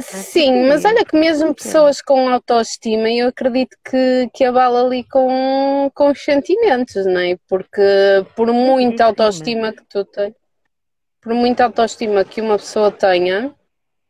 Sim, 0.02 0.66
mas 0.66 0.84
olha 0.84 1.04
que 1.04 1.16
mesmo 1.16 1.54
pessoas 1.54 2.02
com 2.02 2.28
autoestima, 2.28 3.08
eu 3.10 3.28
acredito 3.28 3.76
que, 3.84 4.28
que 4.34 4.44
abala 4.44 4.84
ali 4.84 5.04
com, 5.04 5.90
com 5.94 6.10
os 6.10 6.22
sentimentos, 6.22 7.06
não 7.06 7.20
é? 7.20 7.36
Porque 7.48 7.80
por 8.34 8.52
muita 8.52 9.04
autoestima 9.04 9.72
que 9.72 9.84
tu 9.84 10.04
tens, 10.04 10.34
por 11.20 11.32
muita 11.32 11.64
autoestima 11.64 12.24
que 12.24 12.40
uma 12.40 12.58
pessoa 12.58 12.90
tenha, 12.90 13.54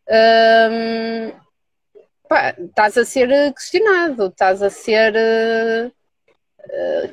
hum, 0.09 1.33
pá, 2.29 2.55
estás 2.59 2.97
a 2.97 3.05
ser 3.05 3.53
questionado, 3.53 4.27
estás 4.27 4.63
a 4.63 4.71
ser 4.71 5.15
uh, 5.15 5.93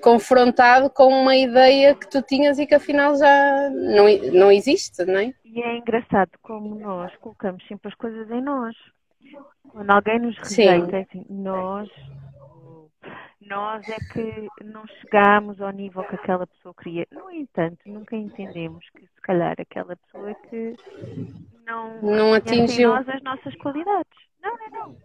confrontado 0.01 0.89
com 0.89 1.07
uma 1.07 1.35
ideia 1.35 1.95
que 1.95 2.09
tu 2.09 2.21
tinhas 2.21 2.59
e 2.59 2.65
que 2.65 2.75
afinal 2.75 3.15
já 3.15 3.69
não, 3.69 4.05
não 4.33 4.51
existe, 4.51 5.03
não 5.05 5.19
é? 5.19 5.33
E 5.43 5.61
é 5.61 5.77
engraçado 5.77 6.31
como 6.41 6.75
nós 6.75 7.15
colocamos 7.17 7.65
sempre 7.67 7.89
as 7.89 7.95
coisas 7.95 8.29
em 8.31 8.41
nós. 8.41 8.75
Quando 9.69 9.89
alguém 9.89 10.19
nos 10.19 10.37
rejeita, 10.37 10.97
é 10.97 11.01
assim, 11.01 11.25
nós, 11.29 11.89
nós 13.41 13.87
é 13.87 13.97
que 14.13 14.47
não 14.63 14.85
chegamos 14.87 15.61
ao 15.61 15.71
nível 15.71 16.03
que 16.03 16.15
aquela 16.15 16.47
pessoa 16.47 16.73
queria. 16.73 17.07
No 17.11 17.29
entanto, 17.31 17.79
nunca 17.85 18.15
entendemos 18.15 18.85
que 18.91 19.01
se 19.01 19.21
calhar 19.21 19.55
aquela 19.57 19.95
pessoa 19.95 20.31
é 20.31 20.33
que 20.49 20.75
não, 21.65 22.01
não 22.01 22.33
atingiu 22.33 22.89
nós 22.89 23.07
as 23.07 23.21
nossas 23.23 23.55
qualidades. 23.55 24.11
Não, 24.41 24.57
não, 24.57 24.69
não. 24.69 24.95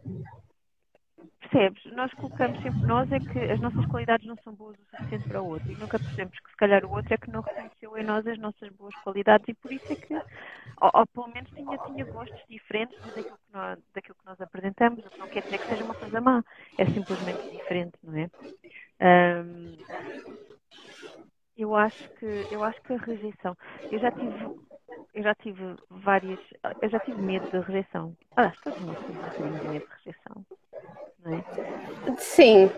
Percebes? 1.50 1.85
Nós 1.93 2.12
colocamos 2.15 2.61
sempre 2.61 2.87
nós 2.87 3.11
é 3.12 3.21
que 3.21 3.38
as 3.38 3.61
nossas 3.61 3.85
qualidades 3.87 4.26
não 4.26 4.37
são 4.43 4.53
boas 4.53 4.76
o 4.79 4.85
suficiente 4.91 5.29
para 5.29 5.41
o 5.41 5.47
outro 5.47 5.71
e 5.71 5.76
nunca 5.76 5.99
percebemos 6.00 6.38
que 6.41 6.50
se 6.50 6.57
calhar 6.57 6.85
o 6.85 6.91
outro 6.91 7.15
é 7.15 7.17
que 7.17 7.31
não 7.31 7.41
reconheceu 7.41 7.97
em 7.97 8.05
nós 8.05 8.26
as 8.26 8.38
nossas 8.38 8.69
boas 8.71 8.95
qualidades 8.97 9.47
e 9.49 9.55
por 9.55 9.73
isso 9.73 9.85
é 9.91 9.97
que, 9.97 10.15
ou, 10.15 10.91
ou 10.93 11.07
pelo 11.07 11.29
menos 11.29 11.49
tinha, 11.53 11.79
tinha 11.79 12.05
gostos 12.07 12.43
diferentes 12.49 12.99
daquilo 13.12 13.38
que, 13.38 13.53
nós, 13.53 13.79
daquilo 13.95 14.15
que 14.17 14.26
nós 14.26 14.41
apresentamos, 14.41 14.99
o 15.05 15.11
que 15.11 15.21
não 15.21 15.29
quer 15.29 15.43
dizer 15.43 15.59
que 15.61 15.69
seja 15.69 15.85
uma 15.85 15.95
coisa 15.95 16.21
má, 16.21 16.43
é 16.79 16.87
simplesmente 16.87 17.45
diferente, 17.49 17.97
não 18.03 18.17
é? 18.19 18.29
Um, 19.45 19.76
eu 21.57 21.75
acho 21.75 22.11
que 22.19 22.47
eu 22.50 22.62
acho 22.62 22.81
que 22.83 22.93
a 22.93 22.99
rejeição, 22.99 23.57
eu 23.91 24.00
já 24.00 24.11
tive 24.11 24.50
eu 25.15 25.23
já 25.23 25.35
tive 25.37 25.76
várias, 25.88 26.38
eu 26.83 26.91
já 26.91 27.00
tive 27.00 27.19
medo 27.23 27.47
da 27.50 27.61
rejeição. 27.61 28.15
Ah, 28.37 28.53
todos 28.62 28.83
nós 28.83 29.00
temos 29.07 29.23
um 29.23 29.26
bocadinho 29.26 29.59
de 29.61 29.67
medo 29.67 29.87
de 29.87 29.95
rejeição 30.05 30.45
é? 31.35 32.16
Sim. 32.18 32.71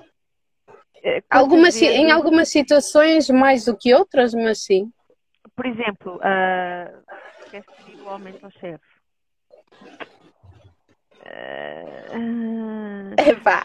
É, 1.03 1.23
algumas, 1.31 1.81
em 1.81 2.11
algumas 2.11 2.49
situações 2.49 3.31
mais 3.31 3.65
do 3.65 3.77
que 3.77 3.95
outras, 3.95 4.35
mas 4.35 4.65
sim. 4.65 4.91
Por 5.55 5.67
exemplo, 5.67 6.17
uh, 6.17 7.05
esquece 7.45 7.93
igualmente 7.93 8.45
ao 8.45 8.51
chefe. 8.51 8.85
Uh, 11.29 13.15
é 13.17 13.33
vá. 13.35 13.63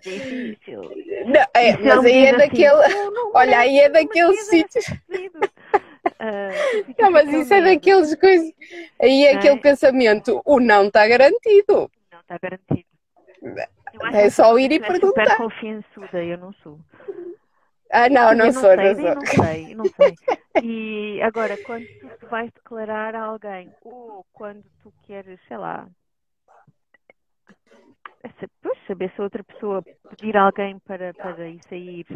Difícil. 0.00 0.82
Não, 1.26 1.40
é, 1.54 1.70
é 1.70 1.78
mas 1.78 2.04
aí 2.04 2.26
é 2.26 2.36
daquele. 2.36 2.84
Assim, 2.84 2.96
olha, 3.34 3.58
aí 3.58 3.78
é 3.78 3.88
daqueles 3.88 4.48
sítios. 4.48 4.86
Uh, 4.88 6.94
não, 6.98 7.10
mas 7.10 7.32
isso 7.32 7.52
é 7.52 7.62
daqueles 7.62 8.14
coisas. 8.14 8.52
Aí 9.00 9.24
é 9.24 9.34
aquele 9.34 9.58
pensamento: 9.58 10.40
o 10.44 10.60
não 10.60 10.86
está 10.86 11.06
garantido. 11.06 11.90
Não 12.10 12.20
está 12.20 12.38
garantido. 12.40 12.86
É 14.12 14.30
só 14.30 14.58
ir 14.58 14.72
e 14.72 14.80
perguntar. 14.80 15.26
super 15.26 15.36
confiançuda, 15.36 16.24
eu 16.24 16.38
não 16.38 16.52
sou. 16.54 16.78
Ah, 17.90 18.08
não, 18.08 18.34
não, 18.34 18.46
não 18.46 18.52
sou, 18.52 18.74
sei, 18.74 18.94
não, 18.94 19.14
não 19.14 19.26
sei, 19.26 19.74
não 19.74 19.84
sei. 19.88 20.18
E 20.62 21.20
agora, 21.22 21.58
quando 21.64 21.86
tu 22.00 22.26
vais 22.30 22.50
declarar 22.52 23.14
a 23.14 23.24
alguém, 23.24 23.70
ou 23.82 24.24
quando 24.32 24.64
tu 24.82 24.92
queres, 25.06 25.38
sei 25.46 25.58
lá, 25.58 25.86
depois 28.40 28.78
saber 28.86 29.10
se 29.14 29.20
outra 29.20 29.42
pessoa 29.44 29.82
pedir 30.10 30.36
alguém 30.36 30.78
para, 30.80 31.12
para 31.14 31.48
ir 31.48 31.60
sair, 31.68 32.06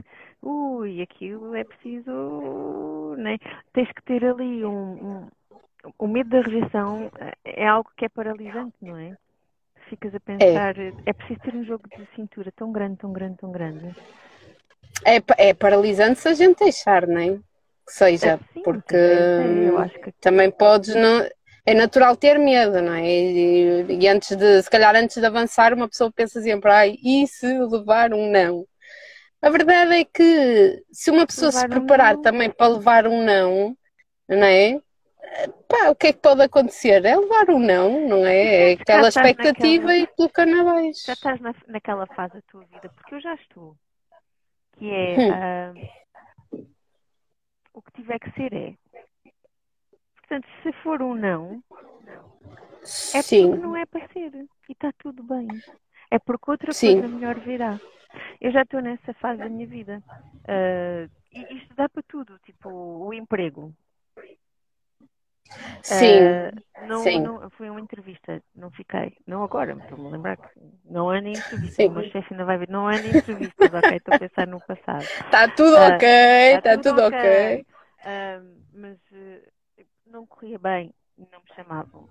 ui, 0.43 1.03
aquilo 1.03 1.55
é 1.55 1.65
preciso, 1.65 3.15
né? 3.19 3.39
Tens 3.73 3.91
que 3.93 4.03
ter 4.03 4.25
ali 4.25 4.65
um, 4.65 5.25
um 5.25 5.29
o 5.99 6.07
medo 6.09 6.31
da 6.31 6.41
rejeição 6.41 7.11
é 7.45 7.67
algo 7.67 7.91
que 7.97 8.05
é 8.05 8.09
paralisante, 8.09 8.77
não 8.81 8.97
é? 8.97 9.17
Ficas 9.89 10.15
a 10.15 10.17
é. 10.17 10.21
pensar, 10.21 10.79
é. 10.79 10.93
é 11.07 11.13
preciso 11.13 11.41
ter 11.41 11.55
um 11.55 11.65
jogo 11.65 11.85
de 11.89 12.07
cintura 12.15 12.53
tão 12.55 12.73
grande, 12.73 12.97
tão 12.97 13.13
grande, 13.13 13.37
tão 13.39 13.51
grande. 13.51 13.95
É, 15.05 15.49
é 15.49 15.55
paralisante 15.55 16.21
se 16.21 16.29
a 16.29 16.35
gente 16.35 16.59
deixar, 16.59 17.07
não 17.07 17.21
é? 17.21 17.39
Que 17.87 17.93
seja, 17.93 18.33
é, 18.33 18.39
sim, 18.53 18.63
porque 18.63 18.97
que... 20.03 20.13
também 20.21 20.51
podes 20.51 20.95
não. 20.95 21.27
É 21.69 21.75
natural 21.75 22.17
ter 22.17 22.39
medo, 22.39 22.81
não 22.81 22.95
é? 22.95 23.05
E, 23.05 23.87
e, 23.89 24.09
antes 24.09 24.37
de, 24.37 24.63
se 24.63 24.71
calhar 24.71 24.95
antes 24.95 25.17
de 25.17 25.27
avançar, 25.27 25.75
uma 25.75 25.89
pessoa 25.89 26.13
pensa 26.13 26.41
sempre, 26.41 26.71
ai, 26.71 26.97
e 27.03 27.27
se 27.27 27.59
levar 27.59 28.15
um 28.15 28.31
não? 28.31 28.65
A 29.43 29.51
verdade 29.51 29.95
é 29.95 30.05
que 30.05 30.83
se 30.93 31.11
uma 31.11 31.27
pessoa 31.27 31.49
levar 31.49 31.61
se 31.61 31.69
preparar 31.69 32.17
um 32.17 32.23
também 32.23 32.51
para 32.51 32.69
levar 32.69 33.07
um 33.09 33.23
não, 33.23 33.77
não 34.29 34.45
é? 34.45 34.81
Pá, 35.69 35.91
o 35.91 35.95
que 35.95 36.09
é 36.09 36.13
que 36.13 36.21
pode 36.21 36.43
acontecer? 36.43 37.05
É 37.05 37.17
levar 37.17 37.51
um 37.51 37.59
não, 37.59 38.09
não 38.09 38.27
é? 38.27 38.71
É 38.71 38.73
aquela 38.73 39.09
expectativa 39.09 39.87
naquela... 39.87 39.99
e 39.99 40.07
colocar 40.09 40.47
na 40.47 40.65
baixo. 40.65 41.07
Já 41.07 41.13
estás 41.13 41.41
na, 41.41 41.55
naquela 41.67 42.07
fase 42.07 42.35
da 42.35 42.43
tua 42.43 42.65
vida, 42.65 42.89
porque 42.95 43.15
eu 43.15 43.21
já 43.21 43.35
estou. 43.35 43.77
Que 44.73 44.91
é 44.91 45.17
hum. 45.19 45.81
uh, 46.53 46.69
o 47.75 47.83
que 47.83 47.93
tiver 47.93 48.19
que 48.19 48.31
ser 48.33 48.53
é. 48.53 48.75
Portanto, 50.17 50.49
se 50.63 50.73
for 50.83 51.01
um 51.03 51.15
não, 51.15 51.63
é 53.15 53.23
Sim. 53.23 53.51
porque 53.51 53.63
não 53.63 53.77
é 53.77 53.87
para 53.87 54.09
ser. 54.09 54.33
E 54.69 54.73
está 54.73 54.93
tudo 54.99 55.23
bem. 55.23 55.49
É 56.11 56.19
porque 56.19 56.51
outra 56.51 56.73
Sim. 56.73 57.01
coisa 57.01 57.15
melhor 57.15 57.39
virá. 57.41 57.81
Eu 58.41 58.51
já 58.51 58.63
estou 58.63 58.81
nessa 58.81 59.13
fase 59.15 59.39
da 59.39 59.49
minha 59.49 59.67
vida. 59.67 60.03
Uh, 60.45 61.11
e 61.33 61.57
isto 61.57 61.75
dá 61.75 61.89
para 61.89 62.03
tudo, 62.09 62.39
tipo 62.41 62.69
o 62.69 63.13
emprego. 63.13 63.75
Sim, 65.83 66.21
uh, 66.21 66.87
não, 66.87 67.03
sim. 67.03 67.21
Não, 67.21 67.49
foi 67.51 67.71
uma 67.71 67.81
entrevista, 67.81 68.43
não 68.55 68.71
fiquei, 68.71 69.17
não 69.27 69.43
agora, 69.45 69.73
estou-me 69.73 70.09
a 70.09 70.11
lembrar 70.11 70.37
que 70.37 70.49
não 70.85 71.13
é 71.13 71.21
nem 71.21 71.37
entrevista, 71.37 71.83
sim. 71.83 71.89
o 71.89 71.93
meu 71.93 72.05
chefe 72.05 72.35
ainda 72.35 72.45
vai 72.45 72.59
ver, 72.59 72.69
não 72.69 72.91
é 72.91 72.99
nem 72.99 73.17
entrevista, 73.17 73.65
ok, 73.65 73.97
estou 73.97 74.15
a 74.15 74.19
pensar 74.19 74.47
no 74.47 74.61
passado. 74.61 75.03
Está 75.03 75.49
tudo 75.55 75.77
uh, 75.77 75.95
ok, 75.95 76.09
está 76.57 76.77
tudo, 76.77 76.91
tudo, 76.91 77.07
ok. 77.07 77.19
okay. 77.19 77.67
Uh, 78.03 78.57
mas 78.75 78.99
não 80.07 80.27
corria 80.27 80.59
bem, 80.59 80.95
não 81.17 81.41
me 81.41 81.55
chamavam. 81.55 82.09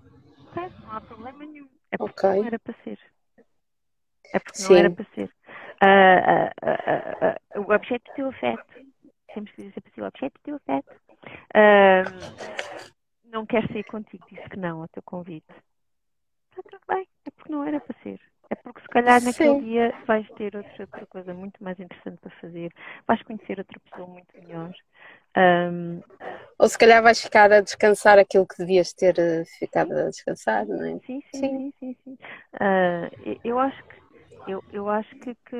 Ok, 0.48 0.70
não 0.82 0.92
há 0.92 1.00
problema 1.00 1.44
nenhum. 1.44 1.68
É 1.90 1.96
porque 1.96 2.26
okay. 2.26 2.40
não 2.40 2.46
era 2.46 2.58
para 2.58 2.74
ser. 2.82 2.98
É 4.32 4.38
porque 4.38 4.58
sim. 4.58 4.72
não 4.72 4.78
era 4.78 4.90
para 4.90 5.04
ser. 5.14 5.30
Uh, 5.82 6.48
uh, 6.64 7.60
uh, 7.60 7.68
o 7.68 7.74
objeto 7.74 8.10
do 8.16 8.28
afeto, 8.28 8.64
temos 9.34 9.50
que 9.52 9.62
dizer 9.62 9.82
assim, 9.86 10.00
o 10.00 10.06
objeto 10.06 10.40
do 10.44 10.54
afeto, 10.56 11.00
não 13.46 13.60
quer 13.60 13.66
sair 13.68 13.84
contigo, 13.84 14.24
disse 14.28 14.48
que 14.48 14.58
não 14.58 14.82
ao 14.82 14.88
teu 14.88 15.02
convite. 15.04 15.46
Está 16.50 16.62
tudo 16.68 16.82
bem, 16.88 17.06
é 17.24 17.30
porque 17.30 17.52
não 17.52 17.64
era 17.64 17.80
para 17.80 17.96
ser. 18.02 18.20
É 18.50 18.54
porque 18.56 18.80
se 18.80 18.88
calhar 18.88 19.22
naquele 19.22 19.54
Sim. 19.54 19.60
dia 19.60 19.94
vais 20.06 20.28
ter 20.32 20.56
outra, 20.56 21.06
coisa 21.08 21.32
muito 21.34 21.62
mais 21.62 21.78
interessante 21.78 22.18
para 22.20 22.30
fazer, 22.40 22.72
vais 23.06 23.22
conhecer 23.22 23.58
outra 23.58 23.78
pessoa 23.80 24.08
muito 24.08 24.28
melhor. 24.40 24.72
Um... 25.36 26.02
Ou 26.58 26.68
se 26.68 26.78
calhar 26.78 27.02
vais 27.02 27.20
ficar 27.20 27.52
a 27.52 27.60
descansar 27.60 28.18
aquilo 28.18 28.46
que 28.46 28.56
devias 28.58 28.92
ter 28.92 29.18
eh, 29.18 29.44
ficado 29.58 29.92
a 29.92 30.08
descansar, 30.08 30.66
não 30.66 30.84
é? 30.84 30.98
Sim, 31.06 31.20
sim, 31.30 31.40
sim, 31.40 31.72
sim. 31.78 31.96
sim, 32.04 32.18
Uh, 32.54 33.38
eu 33.44 33.58
acho 33.58 33.76
que 33.84 33.96
eu, 34.50 34.64
eu 34.72 34.88
acho 34.88 35.10
que, 35.16 35.34
que 35.34 35.56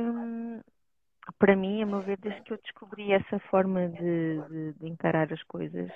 para 1.39 1.57
mim, 1.57 1.83
a 1.83 1.87
meu 1.87 2.01
ver, 2.01 2.19
desde 2.19 2.41
que 2.43 2.53
eu 2.53 2.59
descobri 2.63 3.13
essa 3.13 3.39
forma 3.51 3.89
de, 3.89 4.41
de, 4.49 4.73
de 4.75 4.89
encarar 4.89 5.33
as 5.33 5.43
coisas, 5.45 5.91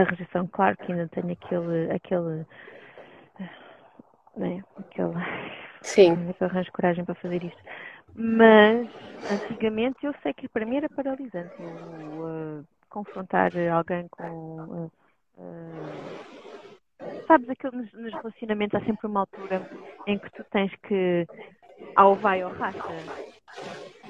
a 0.00 0.04
rejeição, 0.04 0.46
claro 0.46 0.76
que 0.76 0.92
ainda 0.92 1.08
tenho 1.08 1.32
aquele, 1.32 1.90
aquele, 1.92 2.46
né, 4.36 4.62
aquele, 4.76 5.14
Sim. 5.82 6.32
que 6.32 6.42
eu 6.42 6.46
arranjo 6.46 6.72
coragem 6.72 7.04
para 7.04 7.14
fazer 7.16 7.42
isto. 7.42 7.62
Mas, 8.14 8.88
antigamente, 9.30 10.04
eu 10.04 10.14
sei 10.22 10.32
que 10.32 10.48
para 10.48 10.64
mim 10.64 10.76
era 10.76 10.88
paralisante. 10.88 11.54
Eu, 11.60 12.60
uh, 12.60 12.64
confrontar 12.88 13.52
alguém 13.72 14.08
com. 14.08 14.26
Uh, 14.26 14.90
uh, 15.36 15.92
sabes, 17.26 17.48
aquilo 17.48 17.72
nos, 17.72 17.92
nos, 17.92 18.12
relacionamentos 18.12 18.80
há 18.80 18.84
sempre 18.84 19.06
uma 19.06 19.20
altura 19.20 19.70
em 20.06 20.18
que 20.18 20.30
tu 20.32 20.44
tens 20.50 20.74
que. 20.82 21.26
Ao 21.94 22.14
vai 22.14 22.42
ou 22.42 22.52
racha. 22.52 22.82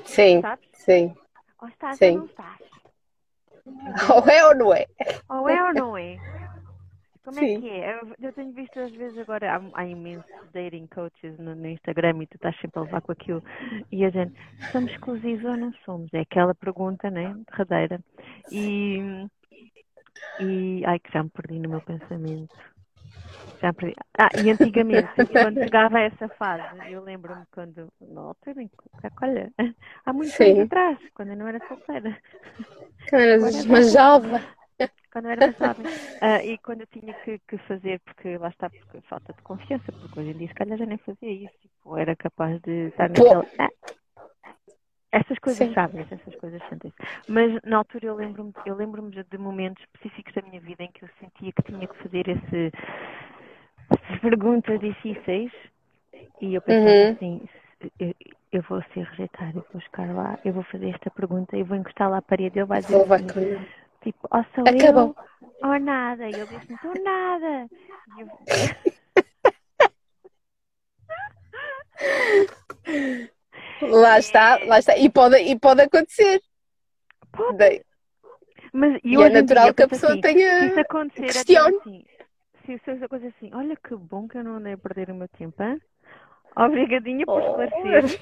Sim. 0.04 0.40
Sabes? 0.40 0.68
Sim. 0.73 1.14
Ou 1.61 1.68
estás 1.68 1.99
sim. 1.99 2.12
ou 2.12 2.18
não 2.18 2.26
estás. 2.26 2.59
Ou 4.14 4.28
é 4.28 4.46
ou 4.46 4.54
não 4.54 4.75
é? 4.75 4.87
Ou 5.28 5.48
é 5.48 5.62
ou 5.62 5.75
não 5.75 5.96
é? 5.96 6.16
Como 7.25 7.40
Sim. 7.40 7.56
é 7.56 7.60
que 7.60 7.68
é? 7.68 7.94
Eu, 7.94 8.14
eu, 8.22 8.32
tenho 8.32 8.52
visto 8.52 8.80
às 8.80 8.90
vezes 8.92 9.18
agora, 9.18 9.56
há, 9.56 9.80
há 9.80 9.87
imensos 9.87 10.25
dating 10.52 10.87
coaches 10.87 11.38
no, 11.38 11.54
no, 11.54 11.66
Instagram 11.66 12.22
e 12.22 12.26
tu 12.26 12.37
estás 12.37 12.58
sempre 12.58 12.80
a 12.80 12.82
levar 12.84 13.02
com 13.02 13.12
aquilo. 13.12 13.42
E 13.92 14.02
a 14.04 14.08
gente, 14.08 14.34
somos 14.72 14.90
exclusivos 14.90 15.44
ou 15.44 15.56
não 15.56 15.72
somos? 15.84 16.12
É 16.14 16.20
aquela 16.20 16.54
pergunta, 16.54 17.10
né? 17.10 17.37
Derradeira. 17.50 18.00
E, 18.50 19.28
e. 20.40 20.82
Ai, 20.87 20.98
que 20.98 21.12
já 21.12 21.22
me 21.22 21.28
perdi 21.28 21.58
no 21.58 21.68
meu 21.68 21.82
pensamento. 21.82 22.56
Já 23.61 23.73
perdi. 23.73 23.95
Ah, 24.19 24.29
e 24.43 24.50
antigamente, 24.50 25.09
quando 25.33 25.62
chegava 25.62 25.99
a 25.99 26.03
essa 26.03 26.29
fase, 26.31 26.91
eu 26.91 27.03
lembro-me 27.03 27.45
quando, 27.53 27.88
na 28.00 28.21
altura, 28.21 28.69
olha, 29.23 29.53
há 30.07 30.12
muitos 30.12 30.37
Sim. 30.37 30.53
anos 30.53 30.67
atrás, 30.67 30.99
quando 31.15 31.31
eu 31.31 31.37
não 31.37 31.47
era 31.47 31.61
solteira. 31.67 32.17
Quando 33.11 33.23
eras 33.23 33.65
uma 33.65 33.83
jovem 33.83 34.41
quando 35.11 35.27
eu 35.27 35.31
era 35.33 35.53
jovem. 35.53 35.87
Uh, 35.87 36.45
e 36.45 36.59
quando 36.59 36.83
eu 36.83 36.87
tinha 36.87 37.12
que, 37.25 37.38
que, 37.49 37.59
fazer, 37.59 38.00
porque 38.00 38.38
lá 38.38 38.49
está, 38.49 38.71
porque 38.71 39.00
falta 39.03 39.33
de 39.33 39.43
confiança, 39.43 39.91
porque 39.93 40.21
hoje 40.21 40.31
em 40.31 40.38
dia 40.38 40.49
se 40.49 40.55
calhar 40.55 40.79
já 40.79 40.87
nem 40.87 40.99
fazia 40.99 41.33
isso, 41.33 41.55
tipo, 41.61 41.97
era 41.97 42.15
capaz 42.15 42.61
de 42.62 42.88
estar 42.88 43.09
naquela. 43.09 43.45
Ah, 43.59 43.71
essas 45.11 45.38
coisas 45.38 45.73
sabem, 45.73 46.07
essas 46.11 46.35
coisas 46.37 46.62
sentem-se. 46.69 46.97
Mas 47.27 47.61
na 47.65 47.79
altura 47.79 48.07
eu 48.07 48.15
lembro-me 48.15 48.53
eu 48.67 48.75
lembro 48.75 49.11
de 49.11 49.38
momentos 49.38 49.83
específicos 49.85 50.35
da 50.35 50.43
minha 50.43 50.61
vida 50.61 50.83
em 50.83 50.93
que 50.93 51.03
eu 51.05 51.09
sentia 51.19 51.53
que 51.53 51.62
tinha 51.62 51.88
que 51.88 51.97
fazer 51.97 52.29
esse, 52.29 52.73
perguntas 54.21 54.80
difíceis 54.80 55.52
e 56.40 56.54
eu 56.54 56.62
pensava 56.62 56.90
uhum. 56.90 57.12
assim, 57.12 57.40
eu, 57.99 58.14
eu, 58.52 58.62
vou 58.68 58.83
ser 58.95 59.04
rejeitada, 59.04 59.59
eu 59.59 59.64
vou 59.73 59.80
chegar 59.80 60.14
lá, 60.14 60.38
eu 60.45 60.52
vou 60.52 60.62
fazer 60.64 60.90
esta 60.90 61.11
pergunta, 61.11 61.57
eu 61.57 61.64
vou 61.64 61.76
encostar 61.76 62.11
lá 62.11 62.18
à 62.18 62.23
parede, 62.23 62.59
ele 62.59 62.66
vai 62.66 62.80
dizer 62.80 62.97
assim, 62.97 63.59
Tipo, 64.02 64.28
ou 64.30 64.45
sou 64.54 64.64
Acabou. 64.66 65.16
eu 65.62 65.68
ou 65.68 65.80
nada. 65.80 66.28
E 66.28 66.33
ele 66.33 66.47
disse, 66.47 66.71
não 66.71 66.78
sou 66.78 66.95
nada. 67.02 67.68
Eu... 68.16 68.28
lá 74.01 74.18
está, 74.18 74.59
lá 74.64 74.79
está. 74.79 74.96
E 74.96 75.11
pode, 75.11 75.37
e 75.37 75.59
pode 75.59 75.83
acontecer. 75.83 76.40
Pode. 77.33 77.85
Mas, 78.72 79.01
e, 79.03 79.16
e 79.16 79.22
é 79.22 79.29
natural 79.31 79.74
que 79.74 79.83
a 79.83 79.88
pessoa 79.88 80.12
assim, 80.12 80.20
tenha. 80.20 80.61
Se 80.61 80.66
isso 80.66 80.81
acontecer, 80.81 81.22
questione. 81.22 81.77
Assim, 81.77 82.05
se 82.76 82.92
isso 82.92 83.04
acontecer 83.04 83.33
assim, 83.37 83.50
olha 83.54 83.76
que 83.76 83.94
bom 83.96 84.28
que 84.28 84.37
eu 84.37 84.44
não 84.44 84.57
andei 84.57 84.74
a 84.74 84.78
perder 84.78 85.11
o 85.11 85.14
meu 85.14 85.28
tempo, 85.28 85.62
hein? 85.62 85.81
Obrigadinha 86.57 87.24
por 87.24 87.40
oh. 87.40 87.62
esclarecer. 87.62 88.20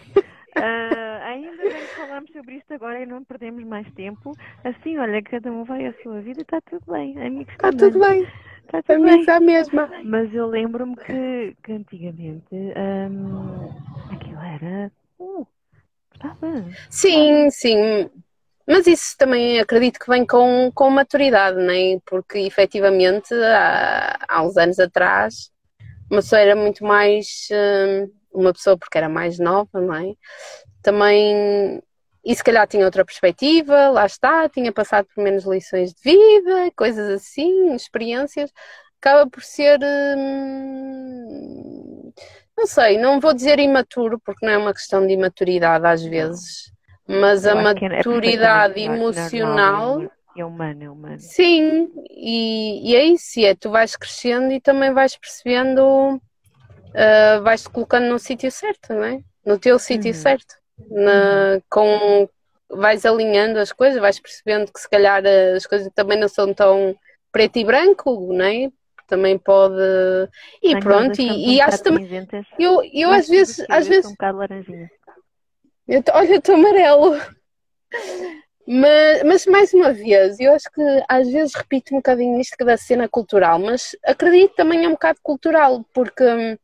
Uh, 0.56 1.22
ainda 1.24 1.56
bem 1.56 1.70
que 1.70 1.96
falámos 1.96 2.30
sobre 2.30 2.56
isto 2.56 2.74
agora 2.74 3.00
e 3.00 3.06
não 3.06 3.24
perdemos 3.24 3.64
mais 3.64 3.90
tempo. 3.94 4.32
Assim, 4.62 4.98
olha, 4.98 5.22
cada 5.22 5.50
um 5.50 5.64
vai 5.64 5.86
à 5.86 5.92
sua 6.02 6.20
vida 6.20 6.40
e 6.40 6.42
está 6.42 6.60
tudo 6.60 6.84
bem. 6.92 7.18
Amigos 7.18 7.52
está 7.52 7.70
tudo 7.72 7.98
bem. 7.98 8.26
Está 8.64 8.82
tudo 8.82 9.02
bem. 9.02 9.24
a 9.28 9.40
mesma. 9.40 9.90
Mas 10.04 10.34
eu 10.34 10.46
lembro-me 10.46 10.96
que, 10.96 11.56
que 11.62 11.72
antigamente 11.72 12.54
um, 12.54 13.70
aquilo 14.12 14.40
era. 14.40 14.92
Uh, 15.18 15.46
estava. 16.12 16.64
Sim, 16.90 17.50
sim. 17.50 18.10
Mas 18.66 18.86
isso 18.86 19.14
também 19.16 19.60
acredito 19.60 19.98
que 19.98 20.08
vem 20.10 20.26
com, 20.26 20.70
com 20.74 20.90
maturidade, 20.90 21.56
nem? 21.58 21.96
É? 21.96 21.98
Porque 22.04 22.38
efetivamente 22.38 23.32
há, 23.34 24.18
há 24.28 24.42
uns 24.42 24.56
anos 24.56 24.78
atrás 24.78 25.50
uma 26.10 26.20
pessoa 26.20 26.40
era 26.40 26.56
muito 26.56 26.84
mais. 26.84 27.48
Hum, 27.52 28.10
uma 28.32 28.52
pessoa 28.52 28.76
porque 28.76 28.98
era 28.98 29.08
mais 29.08 29.38
nova, 29.38 29.80
não 29.80 29.94
é? 29.94 30.14
Também, 30.82 31.82
e 32.24 32.34
se 32.34 32.44
calhar 32.44 32.66
tinha 32.68 32.84
outra 32.84 33.04
perspectiva, 33.04 33.88
lá 33.90 34.04
está, 34.06 34.48
tinha 34.48 34.72
passado 34.72 35.06
por 35.14 35.22
menos 35.24 35.44
lições 35.44 35.92
de 35.94 36.02
vida, 36.02 36.70
coisas 36.76 37.08
assim, 37.10 37.74
experiências, 37.74 38.50
acaba 39.00 39.28
por 39.28 39.42
ser, 39.42 39.80
hum, 40.16 42.12
não 42.56 42.66
sei, 42.66 42.98
não 42.98 43.20
vou 43.20 43.32
dizer 43.34 43.58
imaturo, 43.58 44.20
porque 44.24 44.44
não 44.44 44.52
é 44.52 44.58
uma 44.58 44.74
questão 44.74 45.06
de 45.06 45.14
imaturidade 45.14 45.86
às 45.86 46.02
vezes, 46.04 46.72
mas 47.06 47.46
a 47.46 47.52
é 47.52 47.54
maturidade 47.62 48.80
emocional. 48.80 50.02
É 50.36 50.44
humano, 50.44 50.84
é 50.84 50.90
humano. 50.90 51.18
Sim, 51.18 51.90
e, 52.10 52.90
e 52.90 52.96
é 52.96 53.04
isso, 53.04 53.40
é, 53.40 53.54
tu 53.54 53.70
vais 53.70 53.96
crescendo 53.96 54.52
e 54.52 54.60
também 54.60 54.92
vais 54.92 55.16
percebendo 55.16 56.20
uh, 56.96 57.42
vais-te 57.42 57.70
colocando 57.70 58.08
no 58.08 58.18
sítio 58.18 58.50
certo, 58.50 58.92
não 58.92 59.04
é? 59.04 59.20
No 59.44 59.58
teu 59.58 59.78
sítio 59.78 60.12
uhum. 60.12 60.16
certo. 60.16 60.56
Na, 60.90 61.60
com, 61.70 62.28
vais 62.68 63.06
alinhando 63.06 63.58
as 63.58 63.72
coisas, 63.72 64.00
vais 64.00 64.20
percebendo 64.20 64.72
que 64.72 64.80
se 64.80 64.88
calhar 64.88 65.22
as 65.54 65.66
coisas 65.66 65.90
também 65.94 66.18
não 66.18 66.28
são 66.28 66.52
tão 66.52 66.94
preto 67.32 67.58
e 67.58 67.64
branco, 67.64 68.32
não 68.32 68.44
é? 68.44 68.70
Também 69.06 69.38
pode. 69.38 69.80
E 70.62 70.74
Ai, 70.74 70.80
pronto, 70.80 71.20
e, 71.20 71.54
e 71.54 71.60
acho 71.60 71.82
também. 71.82 72.26
Eu, 72.58 72.82
eu 72.92 73.12
às 73.12 73.28
vezes. 73.28 73.64
Às 73.68 73.86
vezes... 73.86 74.06
Um 74.06 74.10
bocado 74.10 74.38
laranjinha. 74.38 74.90
Eu 75.88 76.02
tô, 76.02 76.12
olha, 76.16 76.32
eu 76.32 76.38
estou 76.38 76.54
amarelo. 76.54 77.20
Mas, 78.66 79.22
mas, 79.22 79.46
mais 79.46 79.72
uma 79.72 79.92
vez, 79.92 80.40
eu 80.40 80.52
acho 80.52 80.68
que 80.72 80.82
às 81.08 81.30
vezes 81.30 81.54
repito 81.54 81.94
um 81.94 81.98
bocadinho 81.98 82.40
isto 82.40 82.56
da 82.64 82.76
cena 82.76 83.08
cultural, 83.08 83.60
mas 83.60 83.94
acredito 84.04 84.56
também 84.56 84.84
é 84.84 84.88
um 84.88 84.92
bocado 84.92 85.20
cultural, 85.22 85.84
porque 85.94 86.24
hum, 86.24 86.56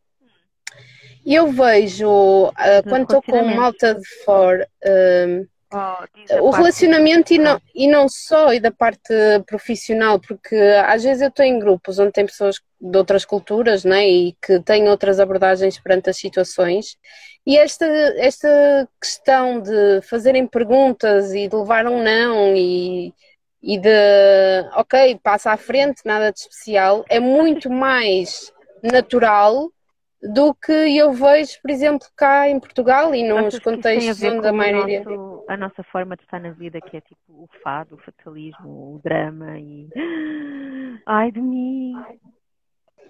eu 1.24 1.46
vejo, 1.52 2.48
uh, 2.48 2.88
quando 2.88 3.04
estou 3.04 3.22
com 3.22 3.44
malta 3.54 3.94
de 3.94 4.24
fora, 4.24 4.68
uh, 4.84 5.48
oh, 5.72 6.48
o 6.48 6.50
relacionamento 6.50 7.32
e 7.32 7.38
não, 7.38 7.60
e 7.74 7.88
não 7.88 8.08
só, 8.08 8.52
e 8.52 8.60
da 8.60 8.70
parte 8.70 9.12
profissional, 9.46 10.20
porque 10.20 10.56
às 10.86 11.02
vezes 11.02 11.22
eu 11.22 11.28
estou 11.28 11.44
em 11.44 11.58
grupos 11.58 11.98
onde 11.98 12.12
tem 12.12 12.26
pessoas 12.26 12.56
de 12.80 12.98
outras 12.98 13.24
culturas 13.24 13.84
né, 13.84 14.08
e 14.08 14.36
que 14.40 14.60
têm 14.60 14.88
outras 14.88 15.20
abordagens 15.20 15.78
perante 15.78 16.10
as 16.10 16.16
situações, 16.16 16.96
e 17.46 17.58
esta, 17.58 17.86
esta 18.16 18.88
questão 19.00 19.60
de 19.60 20.00
fazerem 20.02 20.46
perguntas 20.46 21.32
e 21.32 21.48
de 21.48 21.56
levar 21.56 21.86
um 21.86 22.02
não 22.02 22.54
e, 22.54 23.12
e 23.62 23.78
de, 23.78 23.88
ok, 24.74 25.18
passa 25.22 25.50
à 25.50 25.56
frente, 25.56 26.02
nada 26.04 26.32
de 26.32 26.38
especial, 26.38 27.04
é 27.08 27.18
muito 27.18 27.68
mais 27.68 28.52
natural 28.82 29.70
do 30.22 30.54
que 30.54 30.72
eu 30.72 31.12
vejo, 31.12 31.60
por 31.60 31.70
exemplo, 31.70 32.06
cá 32.16 32.48
em 32.48 32.60
Portugal 32.60 33.12
e 33.14 33.24
nos 33.24 33.58
contextos 33.58 34.22
onde 34.22 34.46
a 34.46 34.52
maioria. 34.52 35.02
Nosso, 35.04 35.41
a 35.52 35.56
nossa 35.56 35.82
forma 35.84 36.16
de 36.16 36.22
estar 36.22 36.40
na 36.40 36.50
vida, 36.50 36.80
que 36.80 36.96
é 36.96 37.00
tipo 37.00 37.20
o 37.28 37.48
fado, 37.62 37.94
o 37.94 37.98
fatalismo, 37.98 38.94
o 38.94 39.00
drama 39.02 39.58
e. 39.58 39.88
Ai 41.06 41.30
de 41.30 41.40
mim! 41.40 41.94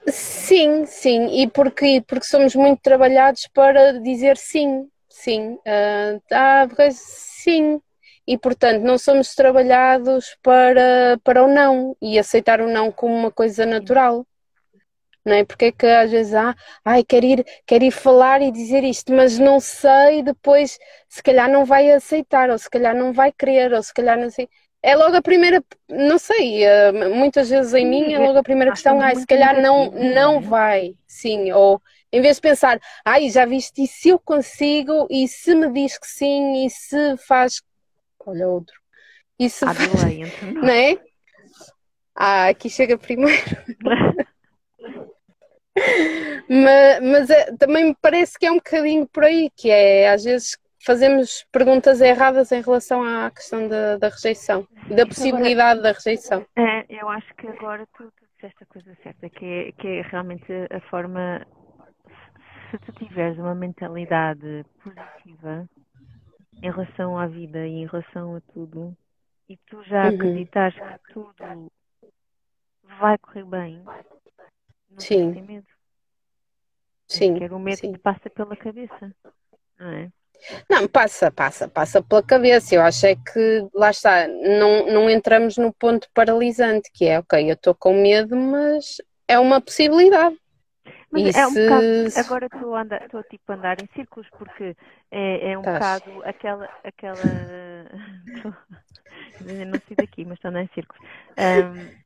Sim, 0.09 0.85
sim, 0.85 1.42
e 1.42 1.48
porque, 1.48 2.02
porque 2.07 2.26
somos 2.26 2.57
muito 2.57 2.81
trabalhados 2.81 3.48
para 3.55 4.00
dizer 4.00 4.37
sim, 4.37 4.88
sim, 5.09 5.52
uh, 5.55 6.20
ah, 6.33 6.66
sim, 6.90 7.81
e 8.26 8.37
portanto 8.37 8.83
não 8.83 8.98
somos 8.98 9.35
trabalhados 9.35 10.37
para, 10.42 11.20
para 11.22 11.44
o 11.44 11.46
não 11.46 11.96
e 12.02 12.18
aceitar 12.18 12.61
o 12.61 12.68
não 12.68 12.90
como 12.90 13.14
uma 13.14 13.31
coisa 13.31 13.64
natural. 13.64 14.26
Não 15.24 15.35
é? 15.35 15.44
Porque 15.44 15.66
é 15.66 15.72
que 15.72 15.87
às 15.87 16.11
vezes 16.11 16.35
há, 16.35 16.54
ai, 16.85 17.04
quero 17.04 17.26
ir, 17.26 17.46
quero 17.66 17.85
ir 17.85 17.90
falar 17.90 18.42
e 18.42 18.50
dizer 18.50 18.82
isto, 18.85 19.12
mas 19.12 19.38
não 19.38 19.61
sei, 19.61 20.22
depois 20.22 20.78
se 21.08 21.22
calhar 21.22 21.50
não 21.50 21.64
vai 21.64 21.90
aceitar, 21.90 22.50
ou 22.50 22.58
se 22.58 22.68
calhar 22.68 22.94
não 22.94 23.12
vai 23.12 23.32
querer, 23.32 23.72
ou 23.72 23.82
se 23.82 23.92
calhar 23.94 24.18
não 24.18 24.30
sei. 24.30 24.48
É 24.82 24.96
logo 24.96 25.14
a 25.16 25.22
primeira, 25.22 25.62
não 25.88 26.18
sei, 26.18 26.64
eh, 26.64 26.90
muitas 26.90 27.48
vezes 27.48 27.72
em 27.72 27.87
mim 27.87 28.12
é 28.12 28.18
logo 28.18 28.38
a 28.38 28.42
primeira 28.42 28.72
questão, 28.72 29.00
ai, 29.00 29.14
se 29.14 29.26
calhar 29.26 29.62
não, 29.62 29.92
não 29.92 30.40
vai, 30.40 30.96
sim, 31.06 31.52
ou 31.52 31.80
em 32.12 32.20
vez 32.20 32.37
de 32.37 32.42
pensar, 32.42 32.80
ai, 33.04 33.30
já 33.30 33.46
viste, 33.46 33.85
e 33.85 33.87
se 33.87 34.08
eu 34.08 34.18
consigo, 34.18 35.06
e 35.08 35.28
se 35.28 35.54
me 35.54 35.70
diz 35.72 35.96
que 35.96 36.06
sim, 36.06 36.66
e 36.66 36.70
se 36.70 37.16
faz, 37.16 37.62
olha 38.26 38.48
outro, 38.48 38.74
e 39.38 39.48
se 39.48 39.61
faz, 39.61 40.02
não 40.42 40.68
é? 40.68 40.98
Ah, 42.14 42.48
aqui 42.48 42.68
chega 42.68 42.98
primeiro. 42.98 43.40
mas, 46.48 47.00
mas 47.00 47.30
é, 47.30 47.56
também 47.56 47.87
me 47.87 47.96
parece 48.00 48.38
que 48.38 48.46
é 48.46 48.50
um 48.52 48.56
bocadinho 48.56 49.06
por 49.06 49.24
aí, 49.24 49.50
que 49.56 49.70
é 49.70 50.11
às 50.11 50.24
vezes 50.24 50.58
fazemos 50.85 51.46
perguntas 51.52 52.00
erradas 52.00 52.52
em 52.52 52.61
relação 52.61 53.02
à 53.02 53.30
questão 53.30 53.68
da, 53.68 53.96
da 53.96 54.08
rejeição 54.08 54.66
e 54.90 54.94
da 54.94 55.06
possibilidade 55.06 55.78
agora, 55.78 55.82
da 55.82 55.92
rejeição. 55.92 56.46
É, 56.56 56.85
eu 56.88 57.08
acho 57.08 57.35
que 57.35 57.46
agora 57.46 57.87
tu, 57.96 58.04
tu 58.04 58.26
disseste 58.35 58.62
a 58.62 58.66
coisa 58.66 58.96
certa, 59.02 59.30
que 59.30 59.44
é, 59.44 59.72
que 59.72 59.88
é 59.88 60.02
realmente 60.02 60.52
a 60.70 60.80
forma. 60.90 61.46
Se 62.70 62.78
tu 62.78 62.92
tiveres 62.92 63.38
uma 63.38 63.54
mentalidade 63.54 64.64
positiva 64.82 65.68
em 66.62 66.70
relação 66.70 67.18
à 67.18 67.26
vida 67.26 67.66
e 67.66 67.82
em 67.82 67.87
relação 67.87 68.37
a 68.37 68.40
tudo, 68.52 68.96
e 69.48 69.56
tu 69.66 69.82
já 69.85 70.04
uhum. 70.04 70.14
acreditares 70.14 70.74
que 70.74 71.12
tudo 71.12 71.70
vai 72.98 73.18
correr 73.18 73.44
bem, 73.44 73.85
não 74.92 75.00
Sim. 75.00 75.33
tem 75.33 75.42
medo. 75.42 75.66
Sim. 77.09 77.38
Que 77.38 77.46
o 77.46 77.59
medo 77.59 77.78
sim. 77.78 77.92
que 77.92 77.98
passa 77.98 78.31
pela 78.31 78.57
cabeça, 78.57 79.14
não 79.78 79.90
é? 79.90 80.11
Não, 80.68 80.88
passa, 80.88 81.31
passa, 81.31 81.68
passa 81.68 82.02
pela 82.02 82.22
cabeça. 82.22 82.74
Eu 82.74 82.83
acho 82.83 83.07
é 83.07 83.14
que, 83.14 83.68
lá 83.74 83.90
está, 83.90 84.26
não, 84.26 84.87
não 84.87 85.11
entramos 85.11 85.57
no 85.57 85.72
ponto 85.72 86.09
paralisante, 86.12 86.90
que 86.92 87.07
é, 87.07 87.18
ok, 87.18 87.48
eu 87.48 87.55
estou 87.55 87.74
com 87.74 87.94
medo, 87.94 88.37
mas 88.37 89.00
é 89.28 89.38
uma 89.38 89.61
possibilidade. 89.61 90.37
Mas 91.11 91.37
é 91.37 91.46
um 91.46 91.52
bocado, 91.52 91.85
agora 92.16 92.46
estou 92.46 92.74
a, 92.74 92.81
andar, 92.81 93.05
estou 93.05 93.22
tipo 93.24 93.52
a 93.52 93.55
andar 93.55 93.83
em 93.83 93.88
círculos, 93.94 94.26
porque 94.31 94.74
é, 95.11 95.52
é 95.52 95.59
um 95.59 95.62
Tás. 95.62 95.74
bocado 95.74 96.22
aquela, 96.24 96.70
aquela, 96.83 97.22
não 99.40 99.81
sei 99.87 99.96
daqui, 99.96 100.24
mas 100.24 100.38
estou 100.38 100.48
a 100.48 100.50
andar 100.50 100.62
em 100.62 100.70
círculos. 100.72 101.07
Um, 101.38 102.02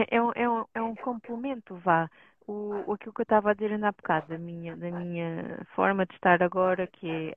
é, 0.00 0.16
é, 0.16 0.22
um, 0.22 0.32
é, 0.34 0.48
um, 0.48 0.64
é 0.74 0.82
um 0.82 0.94
complemento, 0.94 1.74
vá 1.76 2.08
o, 2.46 2.92
aquilo 2.92 3.12
que 3.12 3.20
eu 3.20 3.24
estava 3.24 3.50
a 3.50 3.54
dizer 3.54 3.72
ainda 3.72 3.88
há 3.88 3.92
bocado, 3.92 4.28
da 4.28 4.38
minha, 4.38 4.76
da 4.76 4.90
minha 4.90 5.66
forma 5.74 6.06
de 6.06 6.14
estar 6.14 6.42
agora, 6.42 6.86
que 6.86 7.10
é 7.10 7.36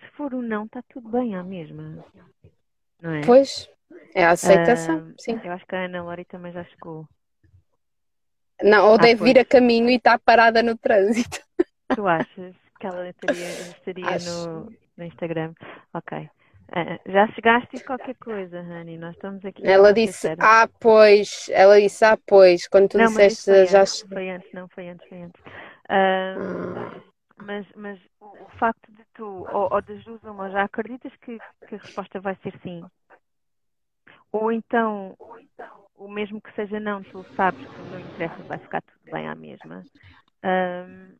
se 0.00 0.10
for 0.16 0.32
o 0.32 0.38
um 0.38 0.42
não, 0.42 0.64
está 0.64 0.82
tudo 0.82 1.08
bem 1.08 1.34
à 1.34 1.42
mesma. 1.42 2.04
Não 3.00 3.10
é? 3.10 3.20
Pois, 3.26 3.68
é 4.14 4.24
a 4.24 4.30
aceitação, 4.30 5.08
uh, 5.08 5.14
sim. 5.18 5.40
Eu 5.42 5.52
acho 5.52 5.66
que 5.66 5.74
a 5.74 5.84
Ana 5.84 6.02
Lori 6.02 6.24
também 6.24 6.52
já 6.52 6.64
chegou. 6.64 7.08
Não, 8.62 8.86
ou 8.86 8.94
ah, 8.94 8.98
deve 8.98 9.18
pois. 9.18 9.32
vir 9.32 9.40
a 9.40 9.44
caminho 9.44 9.90
e 9.90 9.96
está 9.96 10.18
parada 10.18 10.62
no 10.62 10.76
trânsito. 10.78 11.40
Tu 11.94 12.06
achas 12.06 12.54
que 12.78 12.86
ela 12.86 13.08
estaria, 13.08 13.48
estaria 13.76 14.18
no, 14.30 14.72
no 14.96 15.04
Instagram? 15.04 15.54
Ok. 15.92 16.30
É, 16.72 17.00
já 17.10 17.26
chegaste 17.28 17.84
qualquer 17.84 18.14
coisa, 18.16 18.60
Rani. 18.60 18.98
Nós 18.98 19.14
estamos 19.14 19.44
aqui. 19.44 19.66
Ela 19.66 19.92
disse, 19.92 20.28
ah, 20.38 20.68
pois. 20.80 21.48
Ela 21.50 21.80
disse, 21.80 22.04
ah, 22.04 22.18
pois. 22.26 22.66
Quando 22.68 22.88
tu 22.88 22.98
não, 22.98 23.06
disseste, 23.06 23.66
já 23.66 23.82
antes, 23.82 24.00
Foi 24.02 24.30
antes, 24.30 24.52
não, 24.52 24.68
foi 24.68 24.88
antes, 24.88 25.08
foi 25.08 25.22
antes. 25.22 25.40
Uh, 25.40 26.78
ah. 26.78 27.14
Mas, 27.36 27.66
mas 27.74 27.98
o, 28.20 28.26
o, 28.26 28.48
facto 28.58 28.90
de 28.92 29.04
tu, 29.14 29.24
ou, 29.24 29.68
ou 29.72 29.82
das 29.82 30.02
duas, 30.04 30.22
uma, 30.22 30.50
já 30.50 30.62
acreditas 30.62 31.12
que, 31.16 31.38
que 31.68 31.74
a 31.74 31.78
resposta 31.78 32.20
vai 32.20 32.36
ser 32.42 32.54
sim? 32.62 32.84
Ou 34.32 34.50
então, 34.52 35.16
o 35.96 36.08
mesmo 36.08 36.40
que 36.40 36.52
seja 36.54 36.80
não, 36.80 37.02
tu 37.02 37.24
sabes 37.36 37.60
que 37.60 37.82
não 37.82 38.00
interessa, 38.00 38.42
vai 38.44 38.58
ficar 38.58 38.82
tudo 38.82 39.12
bem 39.12 39.28
à 39.28 39.34
mesma. 39.34 39.82
Um, 40.44 41.16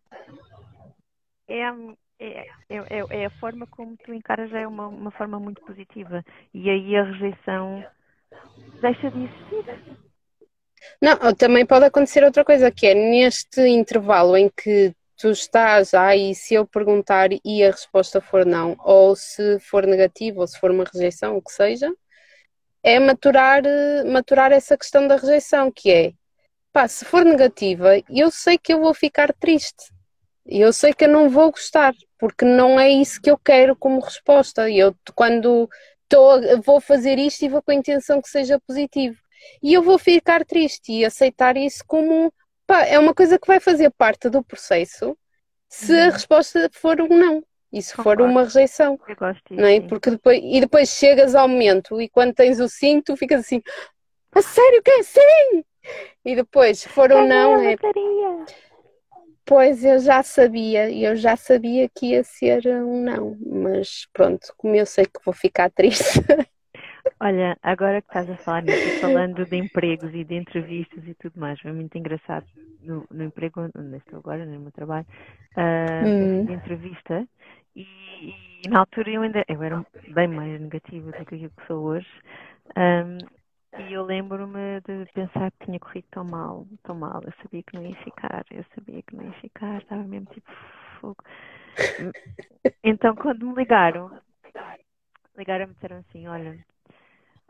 é, 1.49 1.71
é, 2.19 2.47
é, 2.69 2.77
é, 2.77 3.05
é, 3.23 3.27
a 3.27 3.31
forma 3.31 3.67
como 3.67 3.97
tu 3.97 4.13
encaras 4.13 4.51
já 4.51 4.61
é 4.61 4.67
uma, 4.67 4.89
uma 4.89 5.11
forma 5.11 5.39
muito 5.39 5.63
positiva. 5.63 6.25
E 6.53 6.71
aí 6.71 6.97
a 6.97 7.05
rejeição 7.05 7.85
deixa 8.81 9.11
de 9.11 9.25
existir. 9.25 9.99
Não, 11.01 11.35
também 11.35 11.65
pode 11.65 11.87
acontecer 11.87 12.23
outra 12.25 12.45
coisa, 12.45 12.71
que 12.71 12.87
é 12.87 12.95
neste 12.95 13.61
intervalo 13.63 14.37
em 14.37 14.49
que 14.51 14.95
tu 15.17 15.31
estás, 15.31 15.95
ah, 15.95 16.15
e 16.15 16.35
se 16.35 16.55
eu 16.55 16.67
perguntar 16.67 17.31
e 17.45 17.65
a 17.65 17.71
resposta 17.71 18.21
for 18.21 18.45
não, 18.45 18.77
ou 18.81 19.17
se 19.17 19.59
for 19.61 19.87
negativo, 19.87 20.41
ou 20.41 20.47
se 20.47 20.59
for 20.59 20.71
uma 20.71 20.85
rejeição, 20.85 21.37
o 21.37 21.43
que 21.43 21.53
seja, 21.53 21.91
é 22.83 22.99
maturar, 22.99 23.63
maturar 24.07 24.53
essa 24.53 24.77
questão 24.77 25.09
da 25.09 25.17
rejeição, 25.17 25.73
que 25.73 25.91
é, 25.91 26.13
pá, 26.73 26.87
se 26.89 27.05
for 27.05 27.25
negativa, 27.25 27.93
eu 28.11 28.31
sei 28.31 28.59
que 28.59 28.75
eu 28.75 28.81
vou 28.81 28.93
ficar 28.93 29.33
triste. 29.33 29.94
Eu 30.47 30.73
sei 30.73 30.93
que 30.93 31.05
eu 31.05 31.09
não 31.09 31.29
vou 31.29 31.51
gostar, 31.51 31.95
porque 32.19 32.45
não 32.45 32.79
é 32.79 32.91
isso 32.91 33.21
que 33.21 33.31
eu 33.31 33.39
quero 33.39 33.75
como 33.75 34.01
resposta. 34.01 34.71
Eu, 34.71 34.95
quando 35.15 35.69
tô, 36.09 36.41
vou 36.63 36.81
fazer 36.81 37.19
isto 37.19 37.45
e 37.45 37.49
vou 37.49 37.63
com 37.63 37.71
a 37.71 37.75
intenção 37.75 38.21
que 38.21 38.29
seja 38.29 38.61
positivo. 38.67 39.17
E 39.63 39.73
eu 39.75 39.83
vou 39.83 39.99
ficar 39.99 40.45
triste 40.45 40.93
e 40.93 41.05
aceitar 41.05 41.57
isso 41.57 41.83
como 41.87 42.33
pá, 42.67 42.85
é 42.85 42.99
uma 42.99 43.15
coisa 43.15 43.39
que 43.39 43.47
vai 43.47 43.61
fazer 43.61 43.91
parte 43.91 44.29
do 44.29 44.43
processo 44.43 45.17
se 45.69 45.93
a 45.93 46.07
uhum. 46.07 46.11
resposta 46.11 46.71
for 46.73 47.01
um 47.01 47.09
não. 47.09 47.43
E 47.73 47.83
se 47.83 47.93
for 47.95 48.21
uma 48.21 48.45
rejeição. 48.45 48.99
Eu 49.09 49.17
gosto 49.17 49.43
disso, 49.49 49.61
não 49.61 49.67
é? 49.67 49.81
Porque 49.81 50.11
depois, 50.11 50.41
e 50.41 50.61
depois 50.61 50.91
chegas 50.91 51.35
ao 51.35 51.49
momento 51.49 52.01
e 52.01 52.09
quando 52.09 52.33
tens 52.33 52.61
o 52.61 52.69
sim, 52.69 53.01
tu 53.01 53.17
ficas 53.17 53.41
assim, 53.41 53.61
a 54.33 54.41
sério 54.41 54.83
que 54.83 54.91
é 54.93 55.03
sim? 55.03 55.65
E 56.25 56.37
depois, 56.37 56.79
se 56.79 56.89
for 56.89 57.13
um 57.13 57.27
não, 57.27 57.61
é. 57.61 57.77
Pois 59.47 59.85
eu 59.85 59.99
já 59.99 60.23
sabia, 60.23 60.91
eu 60.91 61.15
já 61.17 61.37
sabia 61.37 61.89
que 61.89 62.13
ia 62.13 62.25
ser 62.25 62.67
um 62.67 63.03
não, 63.03 63.37
mas 63.45 64.07
pronto, 64.13 64.55
como 64.57 64.75
eu 64.75 64.87
sei 64.87 65.05
que 65.05 65.23
vou 65.25 65.35
ficar 65.35 65.71
triste. 65.71 66.21
Olha, 67.21 67.57
agora 67.63 68.01
que 68.01 68.09
estás 68.09 68.29
a 68.31 68.37
falar 68.37 68.63
nisso, 68.63 69.01
falando 69.01 69.45
de 69.45 69.57
empregos 69.57 70.15
e 70.15 70.25
de 70.25 70.35
entrevistas 70.35 71.07
e 71.07 71.15
tudo 71.15 71.39
mais, 71.39 71.61
foi 71.61 71.73
muito 71.73 71.97
engraçado 71.97 72.47
no, 72.83 73.07
no 73.11 73.25
emprego 73.25 73.71
onde 73.75 73.97
estou 73.99 74.19
agora, 74.19 74.45
no 74.47 74.61
meu 74.61 74.73
trabalho, 74.73 75.07
uh, 75.57 76.09
hum. 76.09 76.53
entrevista, 76.53 77.27
e, 77.77 77.83
e, 78.65 78.69
na 78.69 78.81
altura 78.81 79.11
eu 79.11 79.23
ainda 79.23 79.45
eu 79.49 79.63
era 79.63 79.85
bem 80.09 80.29
mais 80.29 80.61
negativa 80.61 81.11
do 81.13 81.25
que 81.27 81.39
que 81.39 81.67
sou 81.67 81.85
hoje. 81.85 82.09
Um, 82.77 83.19
e 83.79 83.93
eu 83.93 84.05
lembro-me 84.05 84.81
de 84.81 85.11
pensar 85.13 85.51
que 85.53 85.67
tinha 85.67 85.79
corrido 85.81 86.07
tão 86.11 86.25
mal, 86.25 86.67
tão 86.83 86.95
mal. 86.95 87.21
Eu 87.25 87.33
sabia 87.43 87.63
que 87.63 87.75
não 87.75 87.85
ia 87.85 87.97
ficar, 87.97 88.45
eu 88.51 88.65
sabia 88.75 89.03
que 89.03 89.17
não 89.17 89.25
ia 89.25 89.33
ficar, 89.35 89.83
estava 89.83 90.03
mesmo 90.03 90.27
tipo 90.33 90.51
fogo. 91.01 91.23
Então, 92.83 93.15
quando 93.15 93.47
me 93.47 93.55
ligaram, 93.55 94.11
ligaram-me 95.37 95.73
e 95.73 95.75
disseram 95.75 95.99
assim: 95.99 96.27
Olha, 96.27 96.59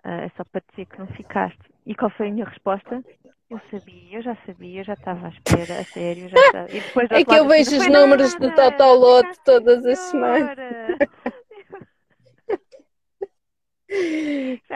ah, 0.03 0.23
é 0.23 0.29
só 0.37 0.45
para 0.45 0.63
dizer 0.71 0.87
que 0.87 0.99
não 0.99 1.07
ficaste. 1.09 1.59
E 1.87 1.95
qual 1.95 2.11
foi 2.11 2.29
a 2.29 2.33
minha 2.33 2.47
resposta? 2.47 3.05
Eu 3.51 3.61
sabia, 3.71 4.19
eu 4.19 4.23
já 4.23 4.37
sabia, 4.47 4.81
eu 4.81 4.85
já 4.85 4.95
estava 4.95 5.27
à 5.27 5.31
espera, 5.31 5.81
a 5.81 5.85
sério, 5.85 6.29
já 6.29 6.41
estava. 6.41 6.69
E 6.71 6.81
depois, 6.81 7.11
é 7.11 7.25
que 7.25 7.35
eu 7.35 7.47
vejo 7.47 7.77
os 7.77 7.87
números 7.87 8.35
do 8.37 8.51
Totolote 8.55 9.39
todas 9.45 9.85
as 9.85 9.99
semanas. 9.99 10.57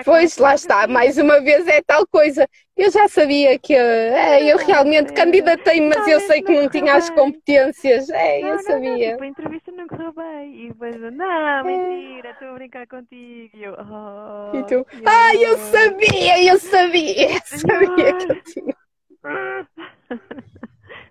Pois, 0.04 0.36
lá 0.38 0.54
está, 0.54 0.86
mais 0.86 1.18
uma 1.18 1.40
vez 1.40 1.66
é 1.66 1.82
tal 1.82 2.06
coisa. 2.06 2.48
Eu 2.76 2.90
já 2.90 3.08
sabia 3.08 3.58
que 3.58 3.74
é, 3.74 4.44
eu 4.52 4.56
realmente 4.58 5.12
candidatei, 5.12 5.80
mas 5.80 6.06
eu 6.06 6.20
sei 6.20 6.42
que 6.42 6.52
não 6.52 6.68
tinha 6.68 6.94
as 6.94 7.10
competências. 7.10 8.08
É, 8.10 8.40
eu 8.40 8.58
sabia. 8.60 9.12
Tipo, 9.12 9.24
a 9.24 9.26
entrevista 9.26 9.72
não 9.72 9.88
correu 9.88 10.12
bem. 10.12 10.66
E 10.66 10.68
depois, 10.68 10.96
não, 11.12 11.64
mentira, 11.64 12.30
estou 12.30 12.48
a 12.48 12.54
brincar 12.54 12.86
contigo. 12.86 13.50
E 13.54 13.64
eu, 13.64 13.74
oh, 13.74 14.56
e 14.56 14.62
tu, 14.64 14.86
ah, 15.04 15.34
eu 15.34 15.58
sabia, 15.58 16.44
eu 16.44 16.58
sabia, 16.58 17.32
eu 17.34 17.40
sabia 17.44 18.16
que 18.16 18.32
eu 18.32 18.42
tinha. 18.44 18.76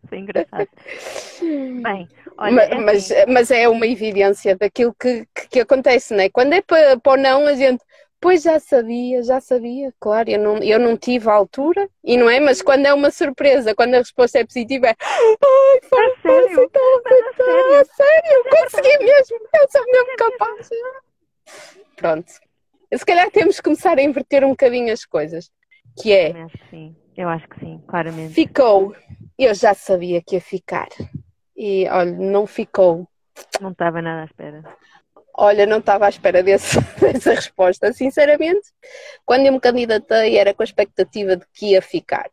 Foi 0.08 0.20
engraçado. 0.20 0.70
Bem, 1.42 2.08
olha, 2.38 2.52
mas, 2.54 2.72
é 2.72 2.76
mas, 2.76 3.12
assim. 3.12 3.32
mas, 3.34 3.52
é 3.52 3.70
uma 3.70 3.86
evidência 3.86 4.56
daquilo 4.56 4.96
que, 4.98 5.26
que, 5.36 5.48
que 5.50 5.60
acontece, 5.60 6.14
não 6.14 6.24
é? 6.24 6.30
Quando 6.30 6.54
é 6.54 6.62
para, 6.62 6.98
para 6.98 7.12
o 7.12 7.18
não, 7.18 7.46
a 7.46 7.54
gente 7.54 7.84
Pois 8.20 8.42
já 8.42 8.60
sabia, 8.60 9.22
já 9.22 9.40
sabia, 9.40 9.94
claro, 10.00 10.30
eu 10.30 10.40
não, 10.40 10.58
eu 10.58 10.80
não 10.80 10.98
tive 10.98 11.30
a 11.30 11.34
altura, 11.34 11.88
e 12.04 12.18
não 12.18 12.28
é? 12.28 12.40
Mas 12.40 12.64
quando 12.64 12.86
é 12.88 12.94
uma 12.94 13.12
surpresa, 13.12 13.76
quando 13.76 13.94
a 13.94 14.00
resposta 14.00 14.40
é 14.40 14.46
positiva, 14.46 14.88
é 14.88 14.96
ai, 15.00 15.80
foi 15.84 16.06
a 16.06 16.22
sério? 16.22 16.64
Então, 16.64 17.02
sério? 17.36 17.88
sério, 17.96 18.44
consegui 18.50 18.98
mesmo, 19.04 19.38
eu 19.54 19.68
sou 19.70 19.86
mesmo 19.86 20.16
capaz. 20.18 20.70
Pronto. 21.96 22.32
Se 22.96 23.06
calhar 23.06 23.30
temos 23.30 23.58
que 23.58 23.64
começar 23.64 23.98
a 23.98 24.02
inverter 24.02 24.44
um 24.44 24.50
bocadinho 24.50 24.92
as 24.92 25.06
coisas, 25.06 25.52
que 26.02 26.14
é, 26.14 26.34
Eu 27.16 27.30
acho 27.30 27.48
que 27.50 27.60
sim, 27.60 27.84
claramente. 27.88 28.34
Ficou. 28.34 28.96
Eu 29.38 29.54
já 29.54 29.74
sabia 29.74 30.22
que 30.22 30.36
ia 30.36 30.42
ficar. 30.42 30.88
E 31.56 31.88
olha, 31.90 32.12
não 32.12 32.48
ficou. 32.48 33.08
Não 33.60 33.72
estava 33.72 34.02
nada 34.02 34.22
à 34.22 34.26
espera. 34.26 34.64
Olha, 35.38 35.66
não 35.68 35.78
estava 35.80 36.08
à 36.08 36.10
espera 36.10 36.42
desse, 36.44 36.78
dessa 37.00 37.34
resposta, 37.34 37.94
sinceramente. 37.94 38.74
Quando 39.26 39.46
eu 39.46 39.54
me 39.54 39.60
candidatei, 39.60 40.38
era 40.38 40.54
com 40.54 40.64
a 40.64 40.66
expectativa 40.66 41.38
de 41.38 41.46
que 41.54 41.72
ia 41.72 41.82
ficar. 41.82 42.30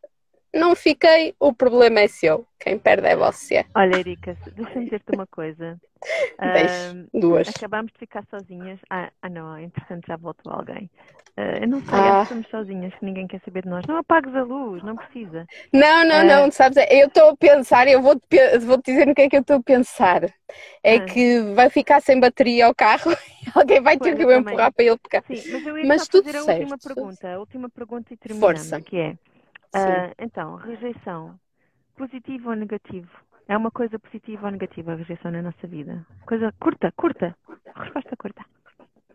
Não 0.55 0.75
fiquei, 0.75 1.35
o 1.39 1.53
problema 1.53 1.99
é 1.99 2.07
seu. 2.07 2.45
Quem 2.59 2.79
perde 2.79 3.07
é 3.07 3.15
você. 3.15 3.65
Olha, 3.75 3.97
Erika, 3.99 4.35
deixa-me 4.55 4.85
dizer-te 4.85 5.13
uma 5.13 5.27
coisa. 5.27 5.79
Deixe, 6.39 7.05
duas. 7.13 7.49
Acabámos 7.49 7.91
de 7.91 7.99
ficar 7.99 8.23
sozinhas. 8.29 8.79
Ah, 8.89 9.11
ah 9.21 9.29
não, 9.29 9.57
entretanto 9.59 10.05
já 10.07 10.15
voltou 10.17 10.51
alguém. 10.53 10.89
Uh, 11.37 11.63
eu 11.63 11.67
não 11.67 11.81
sei, 11.81 11.89
Ah. 11.99 12.21
estamos 12.23 12.47
sozinhas, 12.47 12.93
que 12.95 13.03
ninguém 13.03 13.27
quer 13.27 13.41
saber 13.43 13.63
de 13.63 13.69
nós. 13.69 13.85
Não 13.85 13.97
apagues 13.97 14.33
a 14.33 14.43
luz, 14.43 14.81
não 14.83 14.95
precisa. 14.95 15.45
Não, 15.73 16.05
não, 16.05 16.15
Ah. 16.15 16.23
não, 16.23 16.51
sabes, 16.51 16.77
eu 16.89 17.07
estou 17.07 17.31
a 17.31 17.35
pensar, 17.35 17.87
eu 17.89 18.01
vou-te 18.01 18.21
pe- 18.29 18.57
vou-te 18.59 18.85
dizer 18.91 19.05
no 19.05 19.13
que 19.13 19.23
é 19.23 19.29
que 19.29 19.35
eu 19.35 19.41
estou 19.41 19.57
a 19.57 19.63
pensar. 19.63 20.23
É 20.81 20.95
Ah. 20.95 21.05
que 21.05 21.41
vai 21.53 21.69
ficar 21.69 22.01
sem 22.01 22.19
bateria 22.21 22.69
o 22.69 22.73
carro 22.75 23.11
e 23.45 23.49
alguém 23.53 23.81
vai 23.81 23.97
ter 23.97 24.15
que 24.15 24.21
também. 24.21 24.39
empurrar 24.39 24.71
para 24.71 24.85
ele 24.85 24.97
pegar. 24.97 25.23
Sim, 25.27 25.51
mas 25.51 25.65
eu 25.67 25.77
ia 25.77 25.85
Mas 25.85 26.07
fazer 26.07 26.29
a 26.37 26.41
certo, 26.43 26.59
última 26.61 26.77
tudo 26.77 26.95
pergunta. 26.95 27.27
A 27.33 27.39
última 27.39 27.69
pergunta 27.69 28.13
e 28.13 28.17
terminamos, 28.17 28.59
Força. 28.69 28.81
que 28.81 28.97
é... 28.97 29.15
ah, 29.75 30.13
então, 30.19 30.55
rejeição, 30.55 31.39
positivo 31.97 32.49
ou 32.49 32.55
negativo? 32.55 33.09
É 33.47 33.55
uma 33.55 33.69
coisa 33.69 33.99
positiva 33.99 34.45
ou 34.47 34.51
negativa 34.51 34.93
a 34.93 34.95
rejeição 34.95 35.31
na 35.31 35.41
nossa 35.41 35.67
vida? 35.67 36.05
Coisa 36.25 36.53
curta, 36.59 36.91
curta. 36.93 37.35
Resposta 37.75 38.15
curta. 38.17 38.45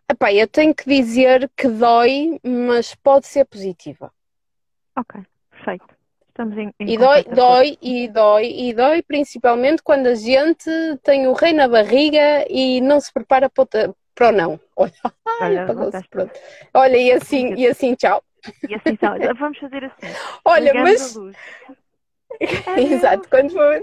Epá, 0.09 0.33
eu 0.33 0.47
tenho 0.47 0.73
que 0.73 0.85
dizer 0.85 1.49
que 1.55 1.67
dói, 1.67 2.39
mas 2.43 2.95
pode 2.95 3.27
ser 3.27 3.45
positiva. 3.45 4.11
Ok, 4.97 5.21
perfeito. 5.49 5.95
Estamos 6.27 6.57
em, 6.57 6.73
em 6.79 6.89
E 6.93 6.97
dói, 6.97 7.23
dói, 7.23 7.77
e 7.81 8.07
dói, 8.07 8.45
e 8.45 8.73
dói 8.73 9.01
principalmente 9.01 9.81
quando 9.83 10.07
a 10.07 10.15
gente 10.15 10.69
tem 11.03 11.27
o 11.27 11.33
rei 11.33 11.53
na 11.53 11.67
barriga 11.67 12.45
e 12.49 12.79
não 12.81 12.99
se 12.99 13.11
prepara 13.11 13.49
para 13.49 13.63
o, 13.63 13.95
para 14.15 14.29
o 14.29 14.31
não. 14.31 14.59
Olha, 14.77 14.93
ai, 15.41 15.57
Olha, 15.57 16.03
pronto. 16.09 16.39
Olha, 16.73 16.97
e 16.97 17.11
assim, 17.11 17.53
e 17.55 17.67
assim, 17.67 17.95
tchau. 17.95 18.23
E 18.67 18.75
assim, 18.75 18.95
tá, 18.95 19.15
vamos 19.37 19.57
fazer 19.57 19.85
assim. 19.85 20.13
Olha, 20.43 20.73
mas. 20.73 21.15
Exato, 22.77 23.29
quando 23.29 23.51
for. 23.51 23.81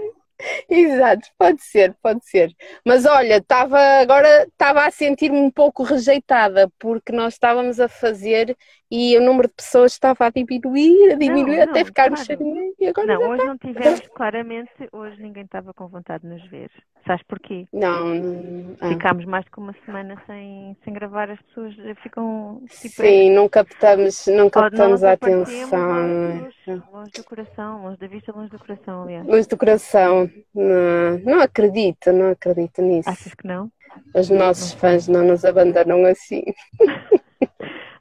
Exato, 0.69 1.27
pode 1.37 1.61
ser, 1.61 1.93
pode 2.01 2.25
ser. 2.25 2.55
Mas 2.85 3.05
olha, 3.05 3.37
estava 3.37 3.77
agora 3.99 4.43
estava 4.43 4.85
a 4.85 4.91
sentir-me 4.91 5.37
um 5.37 5.51
pouco 5.51 5.83
rejeitada 5.83 6.71
porque 6.79 7.11
nós 7.11 7.33
estávamos 7.33 7.79
a 7.79 7.89
fazer 7.89 8.57
e 8.89 9.17
o 9.17 9.21
número 9.21 9.49
de 9.49 9.53
pessoas 9.53 9.91
estava 9.91 10.25
a 10.25 10.29
diminuir, 10.29 11.11
a 11.11 11.15
diminuir 11.15 11.57
Não, 11.57 11.63
até 11.63 11.79
não, 11.79 11.85
ficarmos 11.85 12.25
claro. 12.25 12.68
E 12.79 12.87
agora 12.87 13.15
Não, 13.15 13.29
hoje 13.29 13.45
não 13.45 13.57
tivemos, 13.57 13.99
claramente, 14.15 14.71
hoje 14.91 15.21
ninguém 15.21 15.43
estava 15.43 15.73
com 15.73 15.87
vontade 15.87 16.23
de 16.23 16.29
nos 16.29 16.49
ver. 16.49 16.71
Sabes 17.05 17.23
porquê? 17.27 17.67
não, 17.73 18.15
não. 18.15 18.75
ah. 18.79 18.89
Ficámos 18.89 19.25
mais 19.25 19.43
de 19.45 19.51
uma 19.57 19.75
semana 19.85 20.15
sem, 20.25 20.77
sem 20.83 20.93
gravar, 20.93 21.29
as 21.29 21.41
pessoas 21.41 21.75
ficam 22.01 22.61
tipo, 22.69 23.01
Sim, 23.01 23.31
não 23.31 23.49
captamos, 23.49 24.27
não 24.27 24.49
captamos 24.49 25.03
a 25.03 25.13
atenção. 25.13 25.79
longe, 25.79 26.55
é? 26.67 26.73
longe 26.91 27.11
do 27.11 27.23
coração, 27.25 27.83
longe 27.83 27.97
da 27.97 28.07
vista, 28.07 28.31
longe 28.31 28.49
do 28.49 28.59
coração, 28.59 29.03
aliás. 29.03 29.27
Luz 29.27 29.47
do 29.47 29.57
coração. 29.57 30.29
Não, 30.53 31.19
não 31.25 31.41
acredito, 31.41 32.13
não 32.13 32.31
acredito 32.31 32.81
nisso. 32.81 33.09
Achas 33.09 33.33
que 33.33 33.45
não? 33.47 33.69
Os 34.15 34.29
nossos 34.29 34.73
fãs 34.73 35.07
não 35.07 35.25
nos 35.25 35.43
abandonam 35.43 36.05
assim. 36.05 36.43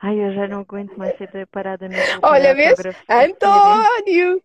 Ai, 0.00 0.20
eu 0.20 0.32
já 0.32 0.46
não 0.46 0.60
aguento 0.60 0.96
mais 0.96 1.16
ser 1.16 1.46
parada 1.48 1.88
no 1.88 1.94
Olha, 2.22 2.54
vês? 2.54 2.78
António! 3.08 4.40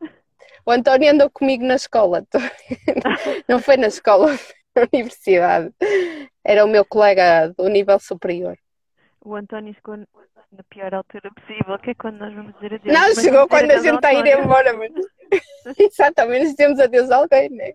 O 0.66 0.72
António 0.72 1.12
andou 1.12 1.30
comigo 1.30 1.64
na 1.66 1.76
escola. 1.76 2.26
Não 3.48 3.60
foi 3.60 3.78
na 3.78 3.88
escola, 3.88 4.28
foi 4.74 4.84
na 4.84 4.88
universidade. 4.94 5.74
Era 6.44 6.66
o 6.66 6.68
meu 6.68 6.86
colega 6.86 7.50
do 7.58 7.68
nível 7.68 8.00
superior. 8.00 8.58
O 9.22 9.36
António 9.36 9.74
chegou 9.74 9.98
na 9.98 10.64
pior 10.70 10.94
altura 10.94 11.32
possível, 11.32 11.80
que 11.80 11.92
é 11.92 11.96
quando 11.96 12.18
nós 12.18 12.34
vamos 12.34 12.54
dizer 12.56 12.76
adeus. 12.76 12.94
Não, 12.94 13.08
Mas 13.10 13.22
chegou 13.22 13.48
quando 13.48 13.72
a 13.72 13.78
gente 13.78 13.96
está 13.96 14.10
a 14.10 14.14
ir 14.14 14.18
António. 14.20 14.44
embora, 14.44 14.74
mas 14.78 14.92
exatamente, 15.80 16.52
dizemos 16.52 16.80
adeus 16.80 17.10
a 17.10 17.18
alguém, 17.18 17.50
né? 17.50 17.72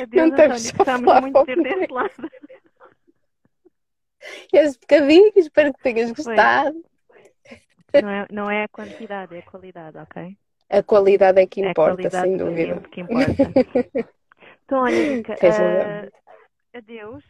Adeus, 0.00 0.10
Não 0.12 0.24
António, 0.24 0.54
estamos 0.56 0.70
a 0.70 0.76
gostávamos 0.76 1.04
falar 1.04 1.20
muito 1.22 1.46
de 1.46 1.54
ter 1.54 1.62
desse 1.62 1.92
lado. 1.92 2.30
Esse 4.52 4.78
bocadinho, 4.78 5.32
espero 5.36 5.72
que 5.72 5.82
tenhas 5.82 6.12
gostado. 6.12 6.84
Não 8.02 8.10
é, 8.10 8.26
não 8.30 8.50
é 8.50 8.64
a 8.64 8.68
quantidade, 8.68 9.34
é 9.34 9.38
a 9.38 9.42
qualidade, 9.42 9.96
ok? 9.98 10.36
A 10.70 10.82
qualidade 10.82 11.40
é 11.40 11.46
que 11.46 11.60
É 11.62 11.66
a 11.66 11.70
importa, 11.70 11.96
qualidade 11.96 12.28
sem 12.28 12.36
dúvida. 12.36 12.74
tempo 12.74 12.88
que 12.88 13.00
importa. 13.00 13.34
Então, 14.64 14.82
olha, 14.84 15.16
Rica, 15.16 15.34
razão. 15.42 16.08
adeus. 16.72 17.24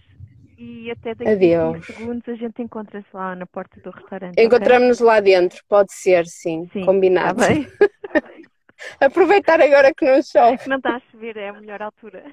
E 0.58 0.90
até 0.90 1.14
daqui 1.14 1.30
a 1.30 1.32
Adeus. 1.32 1.86
5 1.86 1.98
segundos 1.98 2.28
a 2.28 2.34
gente 2.34 2.60
encontra-se 2.60 3.08
lá 3.14 3.34
na 3.34 3.46
porta 3.46 3.80
do 3.80 3.88
restaurante. 3.88 4.38
Encontramos-nos 4.38 5.00
lá 5.00 5.20
dentro, 5.20 5.58
pode 5.66 5.90
ser, 5.90 6.26
sim, 6.26 6.68
Sim, 6.70 6.84
combinado. 6.84 7.40
Tá? 7.40 7.46
Aproveitar 9.00 9.58
agora 9.58 9.94
que 9.94 10.04
não 10.04 10.22
chove. 10.22 10.68
Não 10.68 10.76
está 10.76 10.96
a 10.96 11.00
chover, 11.10 11.38
é 11.38 11.48
a 11.48 11.54
melhor 11.54 11.80
altura. 11.80 12.24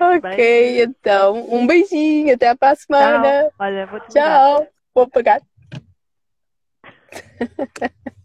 Ok, 0.00 0.20
Bem. 0.20 0.80
então, 0.80 1.54
um 1.54 1.66
beijinho, 1.66 2.34
até 2.34 2.48
a 2.58 2.74
semana. 2.74 3.42
Tchau. 3.42 3.52
Olha, 3.58 3.84
ligar. 3.84 4.08
Tchau. 4.08 4.68
Vou 4.94 5.06
pagar. 5.10 5.42